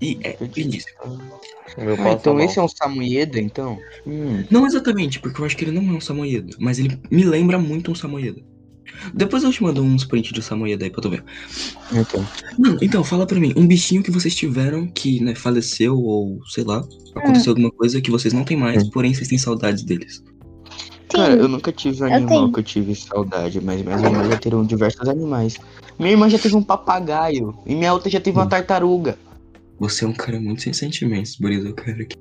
[0.00, 0.98] E é lindíssimo.
[1.76, 3.78] O meu Ah, pau então tá esse é um Samoyeda, então?
[4.06, 4.44] Hum.
[4.50, 7.58] Não exatamente, porque eu acho que ele não é um Samoyeda, mas ele me lembra
[7.58, 8.42] muito um Samoyeda.
[9.14, 11.24] Depois eu te mando uns print de Samoyeda aí pra tu ver.
[11.92, 12.24] Então.
[12.58, 16.64] Não, então, fala pra mim, um bichinho que vocês tiveram que, né, faleceu ou, sei
[16.64, 20.22] lá, aconteceu alguma coisa que vocês não têm mais, porém vocês têm saudades deles.
[21.08, 22.52] Cara, eu nunca tive um eu animal tenho.
[22.52, 25.56] que eu tive saudade, mas minhas irmãs já tiveram diversos animais.
[25.98, 29.18] Minha irmã já teve um papagaio e minha outra já teve uma tartaruga.
[29.78, 32.04] Você é um cara muito sem sentimentos, Brisa, cara.
[32.04, 32.16] que-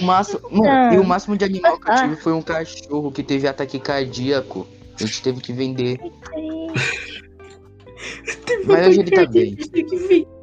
[0.00, 0.94] O máximo, mano, Não.
[0.94, 2.02] e o máximo de animal que eu Ah.
[2.02, 4.66] tive foi um cachorro que teve ataque cardíaco.
[5.00, 5.98] A gente teve que vender.
[8.66, 9.56] Mas hoje ele tá bem.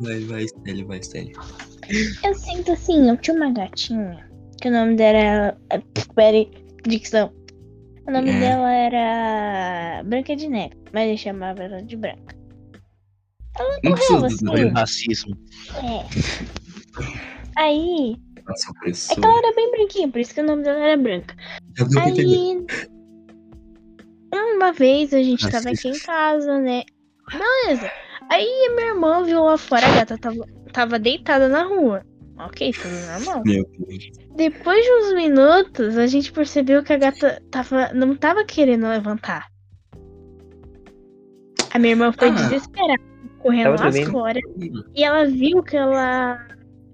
[0.00, 1.32] Vai, vai, Stelle, vai, Stelle.
[2.24, 4.28] Eu sinto assim, eu tinha uma gatinha,
[4.60, 5.58] que o nome dela era.
[5.70, 5.82] eh,
[6.14, 6.50] Peraí,
[6.86, 7.32] dicção.
[8.06, 8.40] O nome É.
[8.40, 12.36] dela era Branca de Neve, mas eu chamava ela de Branca.
[13.82, 14.74] Não precisa Morreu, assim.
[14.74, 15.38] Racismo.
[15.76, 16.04] É.
[17.56, 18.16] Aí,
[18.48, 21.34] é que ela era bem branquinha, por isso que o nome dela era Branca.
[21.78, 22.66] Entender.
[24.32, 25.88] Aí, uma vez a gente tava Racista.
[25.88, 26.82] aqui em casa, né?
[27.30, 27.90] Beleza.
[28.30, 32.02] Aí a minha irmã viu lá fora, a gata tava, tava deitada na rua.
[32.38, 33.42] Ok, tudo normal.
[33.46, 34.10] Meu Deus.
[34.34, 39.46] Depois de uns minutos, a gente percebeu que a gata tava, não tava querendo levantar.
[41.72, 42.32] A minha irmã foi Ah.
[42.32, 43.02] desesperada,
[43.38, 44.10] correndo Tava lá dormindo.
[44.10, 44.40] fora.
[44.94, 46.44] E ela viu que ela.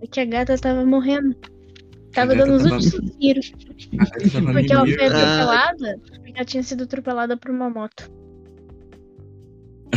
[0.09, 1.35] Que a gata tava morrendo.
[2.13, 2.91] Tava dando os últimos
[4.33, 5.05] tava Porque ela foi mimimi.
[5.05, 6.01] atropelada.
[6.11, 8.11] Porque ela tinha sido atropelada por uma moto.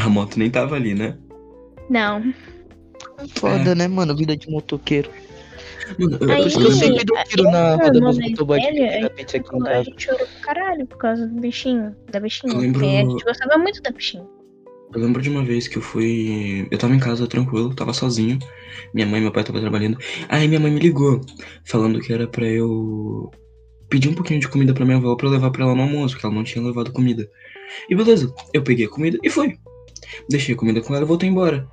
[0.04, 1.18] A moto nem tava ali, né?
[1.89, 2.34] Não.
[3.36, 4.16] Foda, né, mano?
[4.16, 5.10] Vida de motoqueiro.
[6.00, 8.18] Mano, eu, É Aí, por isso que eu sempre dou tiro na eu, roda dos
[8.20, 9.06] motoboys aqui em
[9.68, 11.96] A gente chorou pro caralho por causa do bichinho.
[12.12, 12.54] Da bichinha.
[12.54, 14.26] Eu lembro- A gente gostava muito da bichinha.
[14.94, 16.68] Eu lembro de uma vez que eu fui.
[16.70, 18.40] Eu tava em casa tranquilo, tava sozinho.
[18.94, 19.98] Minha mãe e meu pai tava trabalhando.
[20.30, 21.22] Aí minha mãe me ligou,
[21.66, 23.32] falando que era pra eu
[23.90, 26.18] pedir um pouquinho de comida pra minha avó pra eu levar pra ela no almoço,
[26.18, 27.30] que ela não tinha levado comida.
[27.90, 29.58] E beleza, eu peguei a comida e fui.
[30.30, 31.68] Deixei a comida com ela e voltei embora.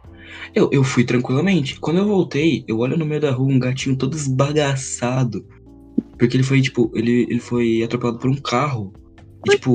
[0.55, 1.79] Eu, eu fui tranquilamente.
[1.79, 5.47] Quando eu voltei, eu olho no meio da rua um gatinho todo esbagaçado.
[6.19, 8.93] Porque ele foi, tipo, ele, ele foi atropelado por um carro.
[9.47, 9.75] E, tipo,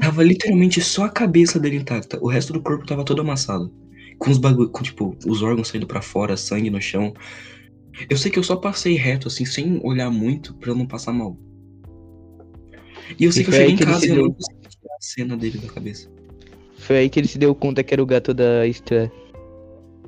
[0.00, 2.18] tava literalmente só a cabeça dele intacta.
[2.22, 3.72] O resto do corpo tava todo amassado.
[4.18, 7.12] Com os bagulho, com, tipo, os órgãos saindo pra fora, sangue no chão.
[8.08, 11.12] Eu sei que eu só passei reto, assim, sem olhar muito, pra eu não passar
[11.12, 11.36] mal.
[13.18, 14.94] E eu sei E que eu cheguei em casa e eu deu- não consegui tirar
[14.94, 16.08] a cena dele da cabeça.
[16.78, 19.10] Foi aí que ele se deu conta que era o gato da Esther.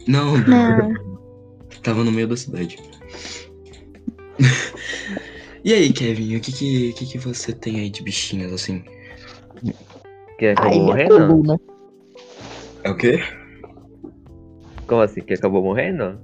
[0.06, 1.12] Não, Não.
[1.82, 2.78] Tava no meio da cidade.
[5.64, 8.82] e aí, Kevin, o que que, que que você tem aí de bichinhos, assim?
[10.38, 11.16] Que acabou Ai, morrendo?
[11.16, 11.60] coluna.
[12.84, 13.20] É o quê?
[14.86, 15.20] Como assim?
[15.20, 16.20] Que acabou morrendo?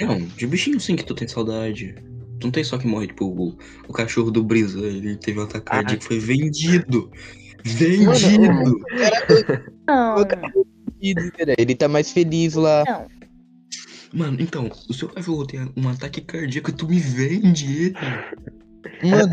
[0.00, 1.94] Não, de bichinho sim que tu tem saudade.
[2.40, 3.56] Tu não tem só que morre, tipo, o,
[3.88, 5.74] o cachorro do Brisa, ele teve um ataque Ah.
[5.76, 7.10] cardíaco, foi vendido.
[7.64, 8.78] Vendido!
[9.86, 10.16] Não.
[11.58, 12.82] Ele tá mais feliz lá.
[14.14, 17.94] Mano, então, o seu cachorro tem um ataque cardíaco e tu me vende ele.
[19.02, 19.28] Mano,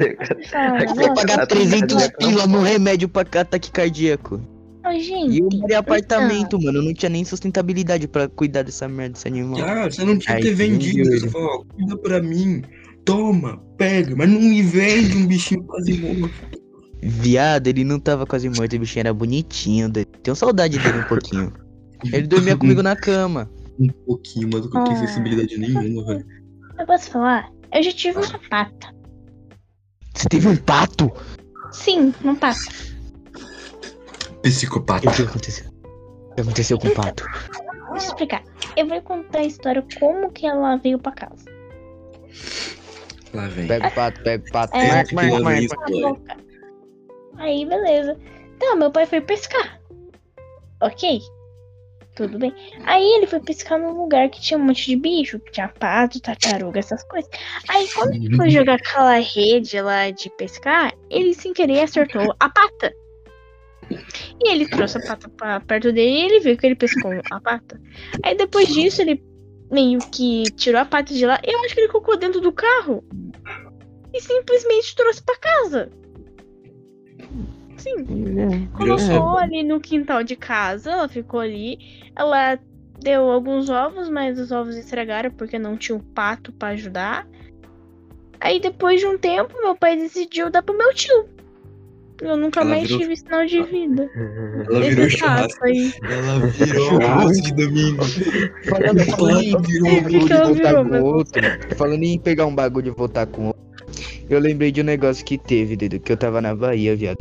[0.53, 1.13] Ah, vai nossa.
[1.13, 4.41] pagar 300 pila no remédio pra ataque cardíaco.
[4.83, 5.35] Ô, gente.
[5.35, 6.61] E eu morei em apartamento, então.
[6.61, 6.79] mano.
[6.79, 9.61] Eu não tinha nem sustentabilidade pra cuidar dessa merda, desse animal.
[9.63, 11.03] Ah, você não tinha que ter vendido.
[11.11, 12.63] Você falou, ó, cuida pra mim.
[13.05, 16.33] Toma, pega, mas não me vende um bichinho quase morto.
[17.03, 19.89] Viado, ele não tava quase morto, o bichinho era bonitinho.
[19.89, 20.07] doido.
[20.23, 21.53] Tenho saudade dele um pouquinho.
[22.11, 23.49] Ele dormia comigo na cama.
[23.79, 25.07] Um pouquinho, mas eu não tenho Ah.
[25.07, 26.25] sensibilidade nenhuma, velho.
[26.77, 27.51] Eu posso falar?
[27.73, 28.95] Eu já tive uma pata.
[30.13, 31.11] Você teve um pato?
[31.71, 32.59] Sim, uma pata.
[34.41, 35.09] Psicopata.
[35.09, 35.69] O que aconteceu?
[35.69, 37.23] O que aconteceu com o pato?
[37.91, 38.43] Deixa eu explicar.
[38.75, 41.45] Eu vou contar a história como que ela veio pra casa.
[43.33, 43.67] Lá vem.
[43.67, 44.75] Pega o pato, pega o pato.
[44.77, 44.87] É.
[44.87, 46.37] Marca, marca, marca.
[47.37, 48.17] Aí, beleza.
[48.55, 49.79] Então, meu pai foi pescar.
[50.81, 51.19] Ok?
[52.21, 52.53] Tudo bem.
[52.85, 56.21] Aí ele foi pescar num lugar que tinha um monte de bicho, que tinha pato,
[56.21, 57.27] tartaruga, essas coisas.
[57.67, 62.47] Aí quando ele foi jogar aquela rede lá de pescar, ele sem querer acertou a
[62.47, 62.93] pata.
[63.89, 67.41] E ele trouxe a pata pra perto dele e ele viu que ele pescou a
[67.41, 67.81] pata.
[68.23, 69.23] Aí depois disso ele
[69.71, 71.39] meio que tirou a pata de lá.
[71.43, 73.03] Eu acho que ele colocou dentro do carro.
[74.13, 75.91] E simplesmente trouxe pra casa.
[77.81, 78.67] Sim.
[78.77, 81.77] Só- Colocou ali no quintal de casa, ela ficou ali.
[82.15, 82.59] Ela
[83.01, 87.27] deu alguns ovos, mas os ovos estragaram porque não tinha um pato pra ajudar.
[88.39, 91.29] Aí depois de um tempo, meu pai decidiu dar pro meu tio.
[92.21, 94.07] Eu nunca Ela mais virou- tive sinal de vida.
[94.69, 95.65] Ela virou Esse churrasco.
[95.65, 95.91] aí.
[96.03, 98.03] Ela virou almoço de domingo.
[98.69, 101.41] Falando, falando um de voltar virou, com meu outro.
[101.75, 103.61] Falando em pegar um bagulho e voltar com outro.
[104.29, 107.17] Eu lembrei de um negócio que teve, dedo, que eu tava na Bahia, viado.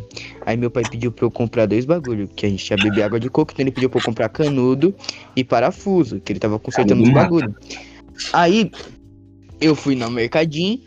[0.46, 3.18] Aí meu pai pediu pra eu comprar dois bagulhos, que a gente ia beber água
[3.18, 4.94] de coco, então ele pediu pra eu comprar canudo
[5.35, 7.54] e parafuso, que ele tava consertando os Canudo bagulhos.
[8.33, 8.70] Aí
[9.61, 10.80] eu fui no mercadinho,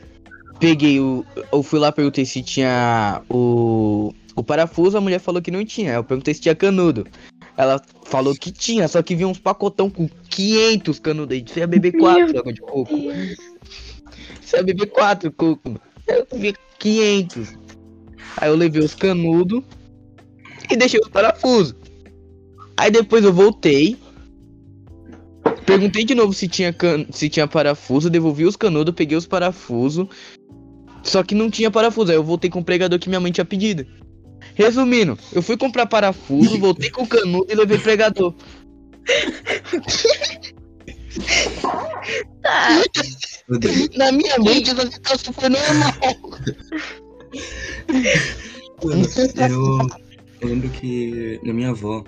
[0.59, 1.25] peguei o.
[1.51, 4.13] Eu fui lá, perguntei se tinha o.
[4.35, 5.93] O parafuso, a mulher falou que não tinha.
[5.93, 7.05] Eu perguntei se tinha canudo.
[7.55, 11.35] Ela falou que tinha, só que vinha uns pacotão com 500 canudos.
[11.35, 12.95] A gente ia beber 4 água de coco.
[14.53, 15.61] Você ia beber 4 coco.
[15.67, 15.81] mano.
[16.07, 17.57] Eu vi 500.
[18.37, 19.63] Aí eu levei os canudos
[20.69, 21.75] e deixei os parafusos.
[22.77, 23.97] Aí depois eu voltei.
[25.65, 27.07] Perguntei de novo se tinha, can...
[27.11, 30.07] se tinha parafuso, devolvi os canudos, peguei os parafusos.
[31.01, 32.11] Só que não tinha parafuso.
[32.11, 33.87] Aí eu voltei com o pregador que minha mãe tinha pedido.
[34.53, 38.35] Resumindo, eu fui comprar parafuso, voltei com o canudo e levei pregador.
[42.41, 42.83] Tá.
[43.95, 45.93] Na minha mente, essa situação foi normal.
[48.83, 49.07] Mano,
[49.49, 49.79] eu,
[50.41, 52.03] eu lembro que na minha avó,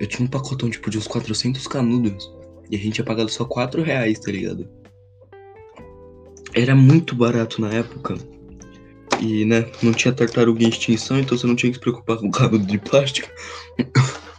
[0.00, 2.32] eu tinha um pacotão tipo de uns 400 canudos.
[2.70, 4.68] E a gente tinha pagado só 4 reais, tá ligado?
[6.54, 8.14] Era muito barato na época.
[9.20, 12.30] E, né, não tinha tartaruga em extinção, então você não tinha que se preocupar com
[12.30, 13.28] canudo de plástico.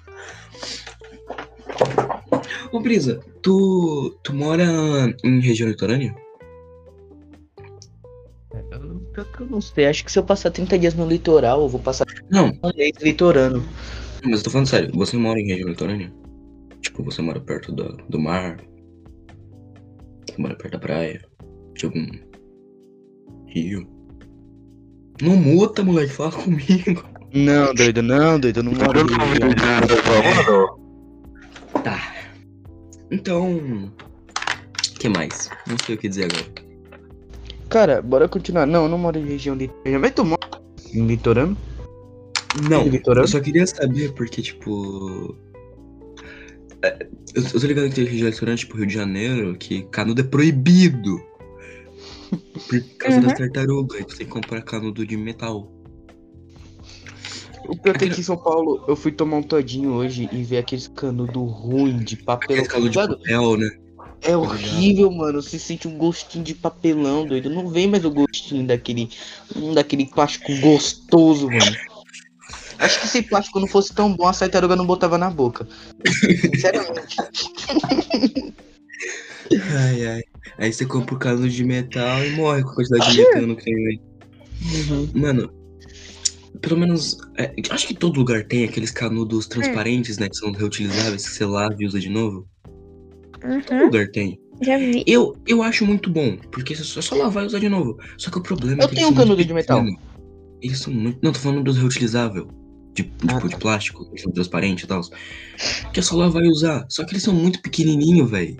[2.72, 4.64] Ô, Brisa, tu, tu mora
[5.24, 6.16] em região litorânea?
[9.14, 11.68] Pior que eu não sei, acho que se eu passar 30 dias no litoral, eu
[11.68, 13.64] vou passar Não, um mês litorano.
[14.24, 16.14] Mas eu tô falando sério, você mora em região litorânea?
[16.82, 18.58] Tipo, você mora perto do, do mar?
[20.30, 21.22] Você mora perto da praia?
[21.74, 22.08] De algum
[23.48, 23.88] rio?
[25.22, 27.04] Não muta, moleque, fala comigo.
[27.34, 29.50] Não, doido, não, doido, eu não moro em região.
[31.84, 32.11] Tá.
[33.12, 33.92] Então.
[34.96, 35.50] O que mais?
[35.68, 36.46] Não sei o que dizer agora.
[37.70, 38.66] Cara, bora continuar.
[38.66, 40.00] Não, eu não moro em região litorânea.
[40.00, 40.62] Mas tu mora
[40.94, 41.58] em litorâneo?
[42.70, 43.24] Não, Litorâneo?
[43.24, 45.36] eu só queria saber porque, tipo.
[46.84, 50.20] é, Eu, eu tô ligado que tem região litorânea, tipo Rio de Janeiro, que canudo
[50.22, 51.22] é proibido.
[52.30, 53.24] Por causa Uhum.
[53.28, 55.72] das tartarugas, tu tem que comprar canudo de metal.
[57.72, 60.44] O pior é que aqui em São Paulo, eu fui tomar um todinho hoje e
[60.44, 62.64] ver aqueles canudo ruim de papelão.
[62.66, 63.72] Aquele canudo de papel, né?
[64.22, 65.42] É horrível, mano.
[65.42, 67.50] Você sente um gostinho de papelão, doido.
[67.50, 69.10] Não vem mais o gostinho daquele,
[69.56, 71.78] hum, daquele plástico gostoso, mano.
[72.78, 75.66] Acho que se plástico não fosse tão bom, a tartaruga não botava na boca.
[76.42, 77.16] Sinceramente.
[79.72, 80.22] Ai, ai.
[80.58, 83.64] Aí você compra o canudo de metal e morre com a quantidade de metano que
[83.64, 84.02] tem aí.
[85.14, 85.61] Mano,
[86.62, 87.18] pelo menos.
[87.38, 90.30] é, acho que todo lugar tem aqueles canudos transparentes, né?
[90.30, 92.48] Que são reutilizáveis, que você lava e usa de novo.
[93.40, 94.40] Todo Uhum, lugar tem.
[94.62, 95.04] já vi.
[95.08, 97.98] Eu, eu acho muito bom, porque você só, só lavar e usar de novo.
[98.18, 99.80] Só que o problema é Eu que tenho eles um canudo de metal.
[99.84, 100.02] pequenos.
[100.62, 101.18] Eles são muito.
[101.24, 102.46] Não, tô falando dos reutilizáveis.
[102.94, 103.58] De, tipo, Ah, de tá.
[103.58, 105.02] plástico, que são transparentes e tal.
[105.94, 106.86] Que é só lavar e usar.
[106.90, 108.58] Só que eles são muito pequenininhos, velho.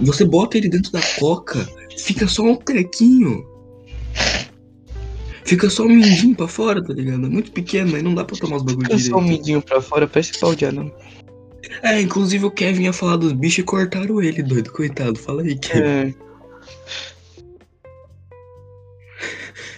[0.00, 1.66] Você bota ele dentro da coca,
[1.98, 3.44] fica só um trequinho.
[5.48, 7.24] Fica só um mindinho pra fora, tá ligado?
[7.26, 9.38] É muito pequeno, aí não dá pra tomar os bagulhos Eu só um direito.
[9.40, 10.92] midinho pra fora, parece pau de anão.
[11.82, 14.70] É, inclusive o Kevin ia falar dos bichos e cortaram ele, doido.
[14.72, 15.82] Coitado, fala aí, Kevin.
[15.84, 16.14] É.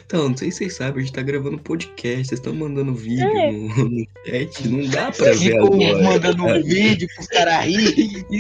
[0.07, 3.29] Então, não sei se vocês sabem, a gente tá gravando podcast, vocês estão mandando vídeo
[3.29, 3.53] É.
[3.53, 6.03] no, no chat, não dá pra ver agora.
[6.03, 8.27] mandando um vídeo pros caras rir.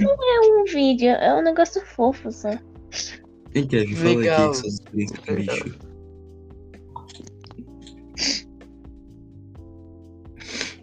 [0.00, 2.50] É um vídeo, é um negócio fofo só.
[3.56, 4.50] Hein, Kevin, fala aí Legal.
[4.50, 5.74] que suas experiências com bicho.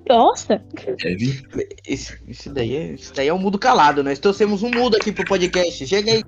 [0.10, 0.60] Nossa,
[0.98, 1.40] Kevin?
[1.88, 4.04] Esse, esse daí é, esse daí é um mudo calado.
[4.04, 5.86] Nós trouxemos um mudo aqui pro podcast.
[5.86, 6.24] Chega aí.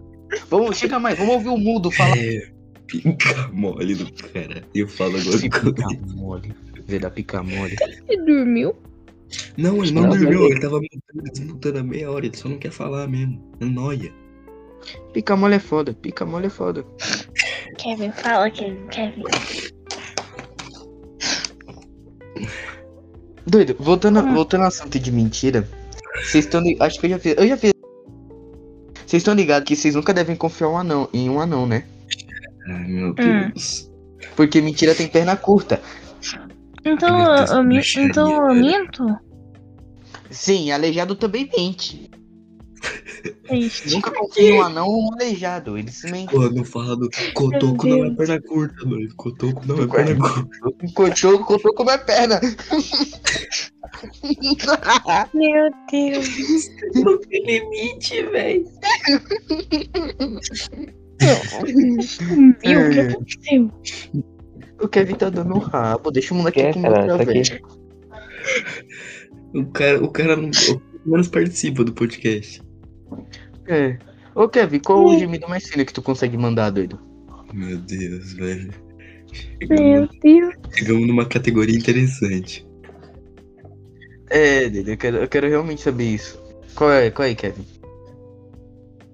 [0.47, 2.15] Vamos, chega mais, vamos ouvir o mudo falar.
[2.15, 2.51] É,
[2.85, 4.63] pica mole do cara.
[4.75, 6.13] Eu falo agora pica ele.
[6.13, 6.55] mole.
[6.85, 7.75] Vê da pica mole.
[8.07, 8.75] ele dormiu?
[9.57, 12.59] Não, ele não Não, dormiu, ele tava mutando, desmutando há meia hora, ele só não
[12.59, 13.41] quer falar mesmo.
[13.59, 14.13] É nóia.
[15.13, 15.93] Pica mole é foda.
[15.93, 16.85] Pica mole é foda.
[17.77, 19.23] Kevin, fala, Kevin, Kevin.
[23.45, 24.33] Doido, voltando, Ah.
[24.33, 25.67] voltando ao assunto de mentira.
[26.15, 26.87] Vocês estão ligados.
[26.93, 27.35] Acho que eu já fiz.
[27.37, 27.73] Eu já fiz.
[29.05, 31.85] Vocês estão ligados que vocês nunca devem confiar um anão, em um anão, né?
[32.67, 33.13] Ai, meu Hum.
[33.13, 33.91] Deus.
[34.35, 35.79] Porque mentira tem perna curta.
[36.83, 39.05] Então, eu, mi- bruxaria, então eu minto?
[40.29, 42.09] Sim, aleijado também mente.
[43.47, 43.91] Triste.
[43.91, 45.77] Nunca confie um anão ou um aleijado.
[45.77, 46.27] Eles mentem.
[46.27, 49.15] Pô, não fala do cotoco não é perna curta, doido.
[49.15, 50.49] Cotoco não é perna curta.
[50.83, 52.39] Encotou, encontrou com a minha perna.
[55.33, 56.27] Meu Deus.
[56.95, 58.65] Não tem limite, velho.
[62.63, 63.71] Viu o que aconteceu?
[64.81, 66.11] o Kevin tá dando um rabo.
[66.11, 66.99] Deixa o moleque Que é, com cara?
[67.01, 67.33] outra Tá aqui.
[67.33, 67.61] velha.
[69.53, 72.61] O cara, o cara não, o menos participa do podcast.
[73.67, 73.97] É.
[74.33, 76.99] Ô Kevin, qual o gemido mais fino que tu consegue mandar, doido?
[77.53, 78.73] Meu Deus, velho.
[79.69, 80.53] Meu Chegamos, Deus.
[80.73, 82.65] chegamos numa categoria interessante.
[84.29, 86.41] É, doido, eu quero, eu quero realmente saber isso.
[86.75, 87.65] Qual é, qual é, Kevin?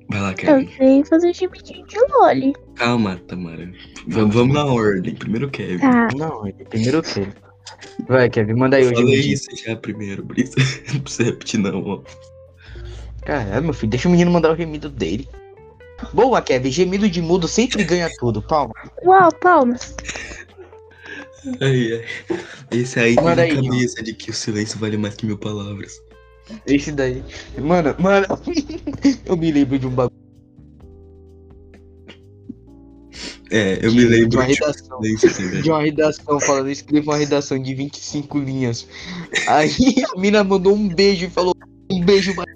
[0.10, 0.69] Vai lá, Eu Kevin.
[0.77, 2.54] sei fazer gemidinho de loli.
[2.75, 3.71] Calma, Tamara.
[4.08, 5.15] Vamos, vamos na ordem.
[5.15, 5.80] Primeiro o Kevin.
[5.80, 6.08] Tá.
[6.17, 7.32] Não, é primeiro o Kevin.
[8.08, 9.34] Vai, Kevin, manda aí o Fala gemidinho.
[9.34, 10.56] isso já primeiro, Brisa.
[10.93, 12.01] Não precisa repetir, não, ó.
[13.32, 15.26] Caralho, meu filho, deixa o menino mandar o gemido dele.
[16.13, 18.74] Boa, Kevin, gemido de mudo sempre ganha tudo, palma.
[19.06, 19.96] Uau, palmas.
[21.62, 22.04] Ai.
[22.70, 25.38] Esse aí tem Manda a aí, cabeça de que o silêncio vale mais que mil
[25.38, 25.94] palavras.
[26.67, 27.24] Esse daí.
[27.58, 28.26] Mano, mano,
[29.26, 30.20] eu me lembro de um bagulho.
[33.50, 35.02] É, eu de- me De lembro uma de redação.
[35.02, 35.62] silêncio também.
[35.62, 38.86] De uma redação falando, escreva uma redação de 25 linhas.
[39.48, 41.56] Aí a mina mandou um beijo e falou:
[41.90, 42.52] um beijo vale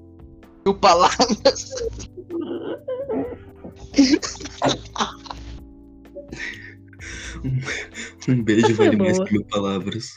[0.65, 1.71] mil palavras.
[8.27, 9.27] Um beijo vale mais Boa.
[9.27, 10.09] que mil palavras.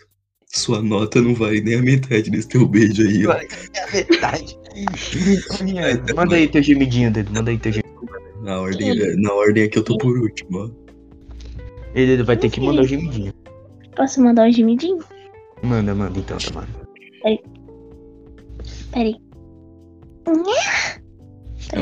[0.46, 3.32] Sua nota não vale nem a metade desse teu beijo aí, ó.
[3.34, 3.46] É
[3.82, 4.58] a verdade.
[6.16, 7.30] Manda aí teu gemidinho, dedo.
[7.30, 7.98] Manda aí teu gemidinho.
[8.42, 10.70] Na ordem, na ordem é que eu tô por último, ó.
[11.94, 13.34] Ele vai ter que mandar o gemidinho.
[13.94, 15.04] Posso mandar um gemidinho?
[15.62, 16.68] Manda, manda então, Tamara.
[17.20, 17.40] Peraí.
[18.90, 19.27] Peraí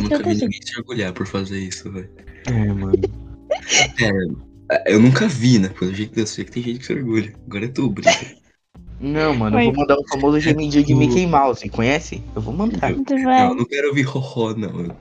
[0.01, 0.45] nunca eu vi consigo.
[0.47, 2.11] ninguém se orgulhar por fazer isso, velho.
[2.47, 2.93] É, mano.
[4.71, 5.69] É, eu nunca vi, né?
[5.69, 7.33] Pelo jeito que eu sei que tem gente que se orgulha.
[7.47, 8.09] Agora é tu, Brito.
[8.99, 12.23] Não, mano, eu vou mandar o famoso gemidinho de Mickey Mouse, conhece?
[12.35, 12.95] Eu vou mandar.
[13.25, 13.47] Vai.
[13.47, 14.81] eu não quero ouvir roró, não.
[14.81, 14.97] Eu-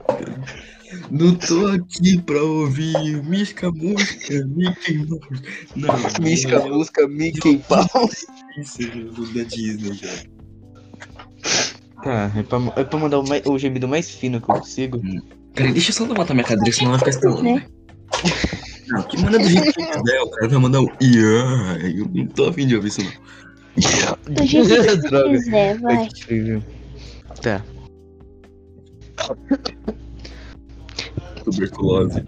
[1.10, 5.20] Não tô aqui pra ouvir Misca Música, Mickey Mouse.
[5.74, 5.88] Não,
[6.60, 8.26] não, música Mickey Mouse.
[8.58, 10.08] Isso é da Disney já.
[12.06, 15.00] Tá, é pra, é pra mandar o, mais- o gemido mais fino que eu consigo.
[15.54, 17.42] Peraí, deixa eu só levantar minha cadeira, senão ela vai ficar estalando.
[17.42, 17.66] Né?
[18.86, 21.84] Não, que manda do jeito que quiser, o cara vai mandar um yeah.
[21.88, 23.10] Eu não tô afim de ouvir isso, não.
[24.34, 25.30] Do jeito que Droga.
[25.30, 26.08] quiser, vai.
[26.30, 26.60] É.
[27.42, 27.60] Tá.
[31.44, 32.22] Tuberculose.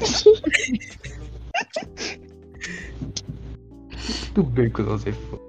[4.34, 5.42] Tuberculose é foda.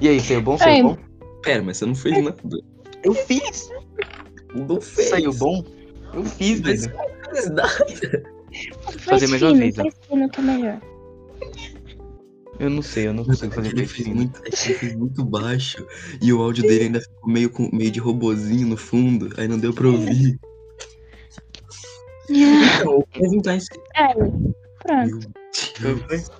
[0.00, 0.52] E aí, saiu bom?
[0.52, 0.58] Ai.
[0.58, 0.96] Saiu bom?
[1.42, 2.36] Pera, mas você não fez nada.
[3.02, 3.70] Eu fiz.
[4.54, 5.08] Não fez.
[5.08, 5.64] Saiu bom?
[6.14, 6.96] Eu fiz, Mas- velho.
[8.82, 9.82] Faz fazer mais uma fino, vez, ó.
[9.82, 10.80] faz fino que é melhor.
[12.58, 15.86] Eu não sei, eu não consigo fazer Ele mais fez muito, ele fez muito baixo
[16.20, 19.58] e o áudio dele ainda ficou meio, com, meio de robozinho no fundo, aí não
[19.58, 20.36] deu pra ouvir.
[22.28, 23.68] Então, mas então esse...
[23.94, 24.14] Aí,
[24.82, 25.30] pronto.
[25.80, 26.30] Meu Deus.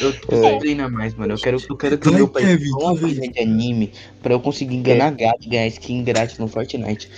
[0.00, 1.34] Eu preciso treinar mais, mano.
[1.34, 3.92] Eu quero, eu quero que o meu pai uma coisa de anime
[4.22, 7.10] pra eu conseguir enganar gato e ganhar skin grátis no Fortnite.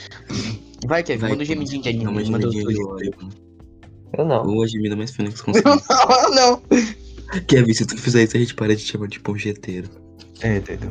[0.86, 2.04] Vai, Kevin, Vai, manda um gemidinho de anime.
[2.04, 3.30] Uma manda óleo, mano.
[4.16, 4.46] Eu não.
[4.46, 5.68] Ou a gemida mais fina que você conseguir.
[5.68, 6.62] Não, não.
[7.46, 9.88] Kevin, se tu fizer isso, a gente para de te chamar de ponjeteiro.
[10.40, 10.90] É, entendeu?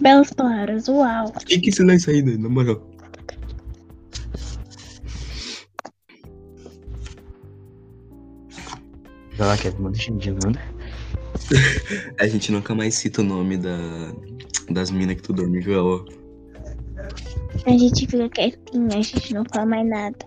[0.00, 1.32] Belas palavras, uau.
[1.46, 2.36] Que que silêncio aí, né?
[2.36, 2.89] Na moral.
[9.40, 10.60] Vai lá, Kevin, manda gemidinho, manda.
[12.20, 13.78] A gente nunca mais cita o nome da,
[14.68, 15.82] das minas que tu dorme, viu?
[15.82, 16.04] Ó,
[17.64, 20.18] A gente fica quietinho, a gente não fala mais nada.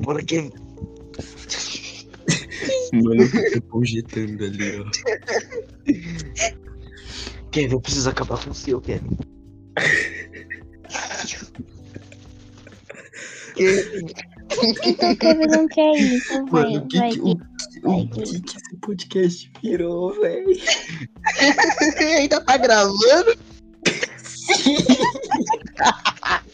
[0.00, 0.50] Bora, Kevin.
[2.94, 4.90] Mano, fica ponjetando ali, ó.
[7.52, 9.16] Kevin, eu preciso acabar com o seu, Kevin.
[13.54, 14.06] Kevin.
[14.84, 17.10] Então o Kevin não quer ir, então vai, Mano, o que vai.
[17.10, 17.30] que, o,
[17.84, 20.48] o que que esse podcast virou, velho?
[22.18, 23.36] Ainda tá gravando?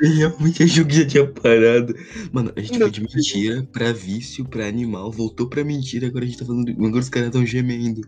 [0.00, 1.94] Realmente a Ju já tinha parado.
[2.32, 2.80] Mano, a gente Não.
[2.80, 6.68] foi de mentira pra vício, pra animal, voltou pra mentira, agora a gente tá falando.
[6.70, 8.00] Agora os caras tão gemendo.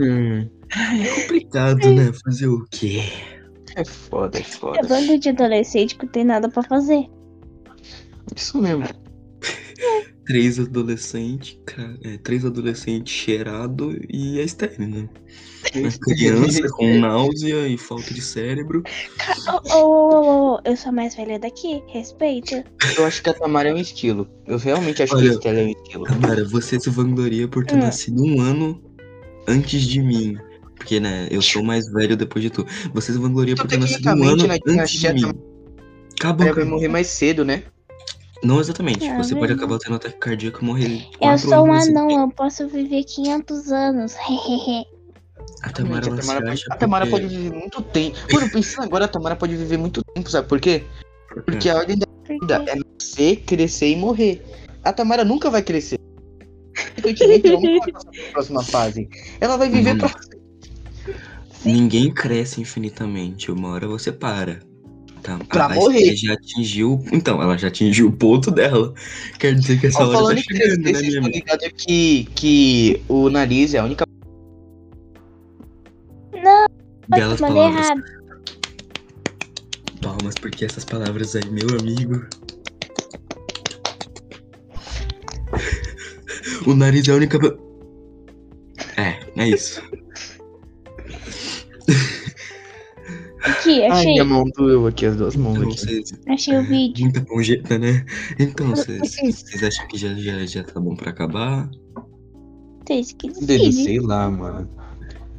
[0.00, 2.10] Hum, É complicado, né?
[2.24, 3.02] Fazer o quê?
[3.76, 4.78] é foda, é foda.
[4.78, 7.06] É bando de adolescente que não tem nada pra fazer.
[8.34, 8.84] Isso mesmo.
[10.26, 11.58] Três adolescentes,
[12.04, 15.08] é, três adolescentes cheirado e a estéreo, né?
[15.74, 18.82] Uma criança com náusea e falta de cérebro.
[19.48, 22.62] Ô, ô, ô, eu sou a mais velha daqui, respeita.
[22.98, 24.28] Eu acho que a Tamara é um estilo.
[24.46, 26.04] Eu realmente acho que Olha, a Estela é um estilo.
[26.04, 27.78] Cara, você se vangloria por ter Hum.
[27.78, 28.82] nascido um ano
[29.46, 30.36] antes de mim.
[30.76, 32.66] Porque, né, eu sou mais velho depois de tu.
[32.92, 35.32] Você se vangloria Então, por ter nascido um ano né, antes de mim.
[36.20, 36.46] Acabou.
[36.46, 37.62] Ela vai morrer mais cedo, né?
[38.42, 39.06] Não exatamente.
[39.08, 41.06] Ah, você pode mas- acabar tendo ataque cardíaco e morrer.
[41.20, 44.14] Eu sou um anos anão, eu posso viver 500 anos.
[45.62, 48.16] A Tamara, a Tamara, pode, a Tamara porque- pode viver muito tempo.
[48.32, 50.84] Mano, pensando agora, a Tamara pode viver muito tempo, sabe por quê?
[51.44, 54.44] Porque a ordem da vida é nascer, crescer e morrer.
[54.84, 55.98] A Tamara nunca vai crescer.
[56.94, 59.08] Consequentemente, ela nunca vai passar pra próxima fase.
[59.40, 59.98] Ela vai viver Hum.
[59.98, 60.14] pra
[61.64, 63.50] Ninguém cresce infinitamente.
[63.50, 64.60] Uma hora você para.
[65.22, 65.38] Tá?
[65.48, 66.14] Pra a morrer.
[66.16, 67.04] Já atingiu.
[67.12, 68.94] Então, ela já atingiu o ponto dela.
[69.38, 71.28] Quer dizer que essa Ó, hora falando tá chegando, né, minha amiga?
[71.36, 74.04] ligados que, que o nariz é a única.
[77.08, 77.86] Belas Mandei palavras.
[77.86, 78.02] errado.
[80.02, 82.26] Palmas, porque essas palavras aí, meu amigo.
[86.66, 87.38] O nariz é a única.
[88.96, 89.80] É, é isso.
[93.42, 94.12] Aqui, Ai, achei.
[94.12, 95.78] minha mão doeu aqui, as duas mãos Então, aqui.
[95.80, 96.12] vocês.
[96.28, 97.04] Achei o vídeo.
[97.04, 98.04] Muita ponjeta, né?
[98.38, 101.68] Então, vocês, acham que já, já, já tá bom pra acabar?
[102.86, 103.72] Vocês que decidem.
[103.72, 104.68] sei lá, mano.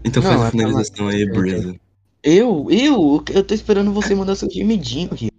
[0.06, 1.76] Então Não, faz a é finalização aí, Brisa.
[2.24, 5.30] Eu, eu, eu tô esperando você mandar seu gemidinho aqui.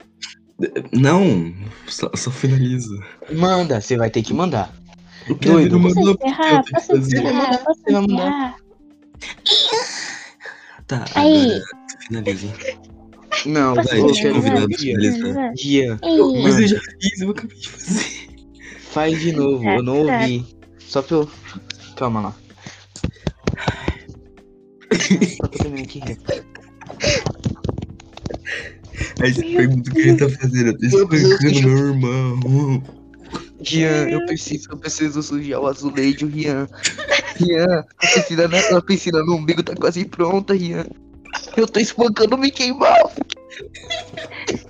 [0.93, 1.55] Não,
[1.87, 2.95] só, só finaliza.
[3.33, 4.75] Manda, você vai ter que mandar.
[5.29, 5.77] O Kevin Doido.
[5.79, 6.63] não Posso mandou porque encerrar?
[6.65, 7.17] que Posso fazer.
[7.17, 7.65] Você vai mandar, encerrar?
[7.65, 8.27] Posso você vai mandar.
[8.27, 8.57] encerrar?
[10.87, 11.47] Tá, Aí.
[11.47, 11.63] agora
[12.07, 12.53] finaliza.
[13.47, 15.53] Não, Vai, deixa eu convidar pra finalizar.
[15.57, 15.99] Gia.
[16.43, 18.21] Mas eu já fiz, eu acabei de fazer.
[18.79, 20.45] Faz de novo, eu não ouvi.
[20.79, 21.31] Só pra eu.
[21.97, 22.35] Calma lá.
[24.93, 26.03] Só pra eu terminar aqui.
[29.21, 30.69] Aí você pergunta o que ele tá fazendo.
[30.69, 32.83] Eu tô espancando meu irmão.
[33.63, 36.67] Rian, eu preciso, eu preciso sujar o azulejo, Rian.
[37.37, 38.59] Rian, a piscina, né?
[38.71, 40.87] a piscina no umbigo tá quase pronta, Rian.
[41.57, 43.17] Eu tô espancando o Mickey Mouse.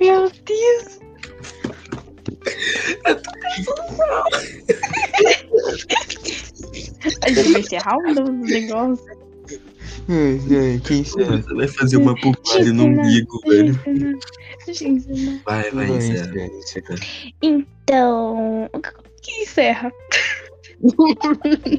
[0.00, 1.00] Meu Deus.
[7.22, 9.20] A gente vai encerrar o negócio.
[10.08, 11.36] Ai, ai, quem será?
[11.36, 13.78] Você vai fazer uma pulpária no umbigo, velho.
[13.86, 14.18] Eu.
[15.44, 16.32] Vai, vai, encerra,
[17.42, 18.68] Então.
[18.72, 18.80] O
[19.22, 19.92] que encerra?